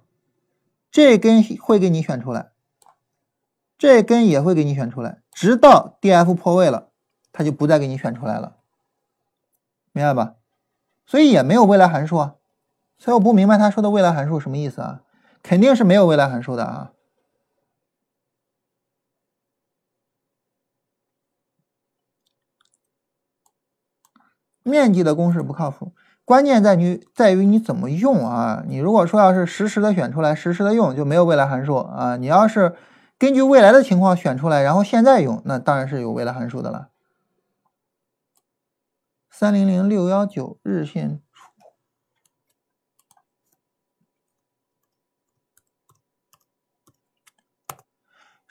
[0.90, 2.50] 这根会给你选出来，
[3.78, 6.88] 这根也会给你选出来，直到 D F 破位了。
[7.30, 8.56] 它就不再给你选出来了，
[9.92, 10.34] 明白吧？
[11.06, 12.34] 所以也没有未来函数啊，
[12.98, 15.02] 所以我不明白他说的未来函数什么意思啊？
[15.40, 16.90] 肯定是没有未来函数的啊。
[24.68, 25.92] 面积的公式不靠谱，
[26.24, 28.62] 关键在于在于你怎么用啊？
[28.68, 32.16] 你如果说要是实时的选出来，实时的用，就没有未来函数啊。
[32.16, 32.74] 你要是
[33.18, 36.88] 根据未来的情况选出来，然后现在用，那当然是有未来函数的了。
[39.30, 41.20] 三零零六幺九日线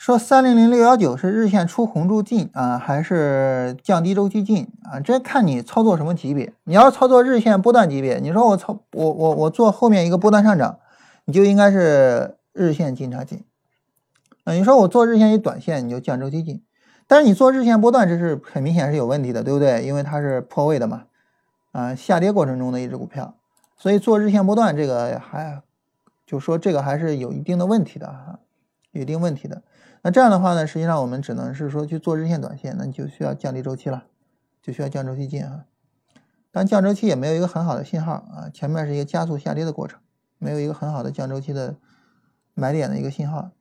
[0.07, 5.01] 说三零零六幺九是日线出红柱进啊，还是降低周期进啊？
[5.01, 6.53] 这看你操作什么级别。
[6.63, 10.79] 你要操作日线波段级别，你说我操我我我做后面一个波段上涨，
[11.25, 13.43] 你就应该是日线进差进
[14.45, 14.53] 啊。
[14.53, 16.63] 你说我做日线一短线，你就降周期进。
[17.05, 19.83] 但是你做日线波段，这是很明显是有问题的，对不对？
[19.83, 21.03] 因为它是破位的嘛，
[21.73, 23.35] 啊，下跌过程中的一只股票，
[23.75, 25.61] 所以做日线波段这个还
[26.25, 28.39] 就说这个还是有一定的问题的哈，
[28.91, 29.63] 有一定问题的。
[30.01, 34.05] 那这样的话呢，实际上我们只能是说去做日线短线，那你就需要降低周期了，
[34.61, 35.65] 就需要降周期进啊。
[36.51, 39.99] 但降周期也没有一个很好的信号啊，前面是一个加速下跌的过程，
[40.37, 41.75] 没有一个很好的降周期的
[42.53, 43.51] 买点的一个信号。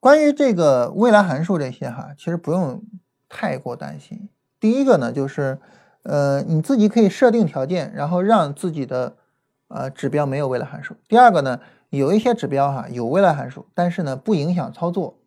[0.00, 2.82] 关于这个未来函数这些哈，其实不用
[3.28, 4.30] 太过担心。
[4.58, 5.60] 第一个呢，就是
[6.04, 9.17] 呃你自己可以设定条件，然后让自己的
[9.68, 10.96] 呃指标没有未来函数。
[11.06, 15.18] 第二个呢，有一些指标哈有未来函数，但是呢不影响操作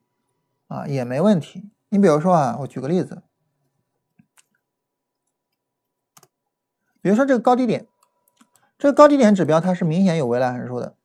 [0.68, 1.72] 啊也没问题。
[1.90, 3.22] 你比如说啊，我举个例子，
[7.02, 7.88] 比如说这个高低点，
[8.78, 10.96] 这个高低点指标它是明显有未来函数的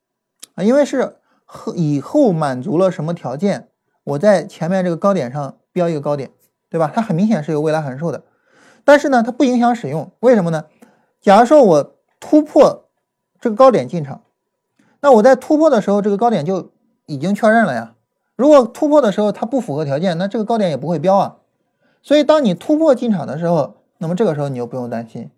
[0.54, 1.16] 啊，因为是。
[1.48, 3.68] 后以后满足了什么条件？
[4.02, 6.32] 我在前面这个高点上标一个高点，
[6.68, 6.90] 对吧？
[6.92, 8.24] 它很明显是有未来函数的，
[8.84, 10.10] 但是呢，它不影响使用。
[10.18, 10.64] 为什么呢？
[11.20, 12.85] 假如说我突破
[13.40, 14.22] 这个高点进场，
[15.00, 16.70] 那我在突破的时候，这个高点就
[17.06, 17.94] 已经确认了呀。
[18.36, 21.36] 如果突破的时候它不符合条件，那这个高点也不会标啊。
[22.02, 25.30] 所以当你突破进场的时候，那么这个时候你就不用担心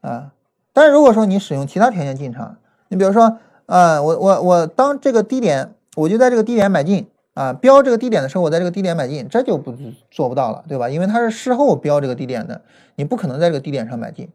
[0.00, 0.32] 啊。
[0.72, 2.56] 但是如果说你使用其他条件进场，
[2.88, 3.38] 你比如说。
[3.68, 9.74] 啊，我我我当这个低点，我就在这个低点买进啊，标这个低点的时候，我在这个低点买进，这就不
[10.10, 10.88] 做不到了，对吧？
[10.88, 12.62] 因为它是事后标这个低点的，
[12.94, 14.30] 你不可能在这个低点上买进。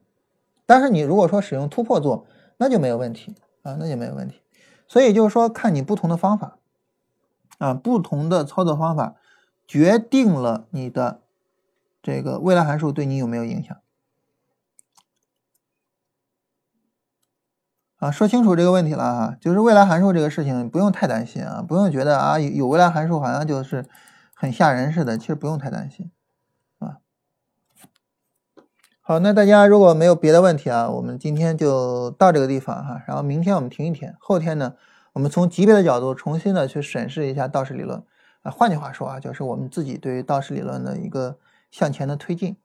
[0.68, 2.28] 但是你如果说使用突破做，
[2.58, 4.42] 那就没有问题啊，那就没有问题。
[4.88, 6.58] 所以就是说，看你不同的方法
[7.58, 9.16] 啊，不同的操作方法
[9.68, 11.22] 决定了你的
[12.02, 13.78] 这个未来函数对你有没有影响。
[17.98, 23.86] 啊，说清楚这个问题了啊，就是未来函数这个事情不用太担心啊，不用觉得啊有未来函数好像就是
[24.36, 26.12] 很吓人似的，其实不用太担心。
[29.06, 34.76] 好，那大家如果没有别的问题啊，我们今天就到这个地方哈，然后明天我们停一天，后天呢，
[35.12, 38.02] 我们从级别的角度重新的去审视一下道氏理论
[38.44, 41.38] 啊，换句话说啊，就是我们自己对于道氏理论的一个
[41.70, 42.56] 向前的推进。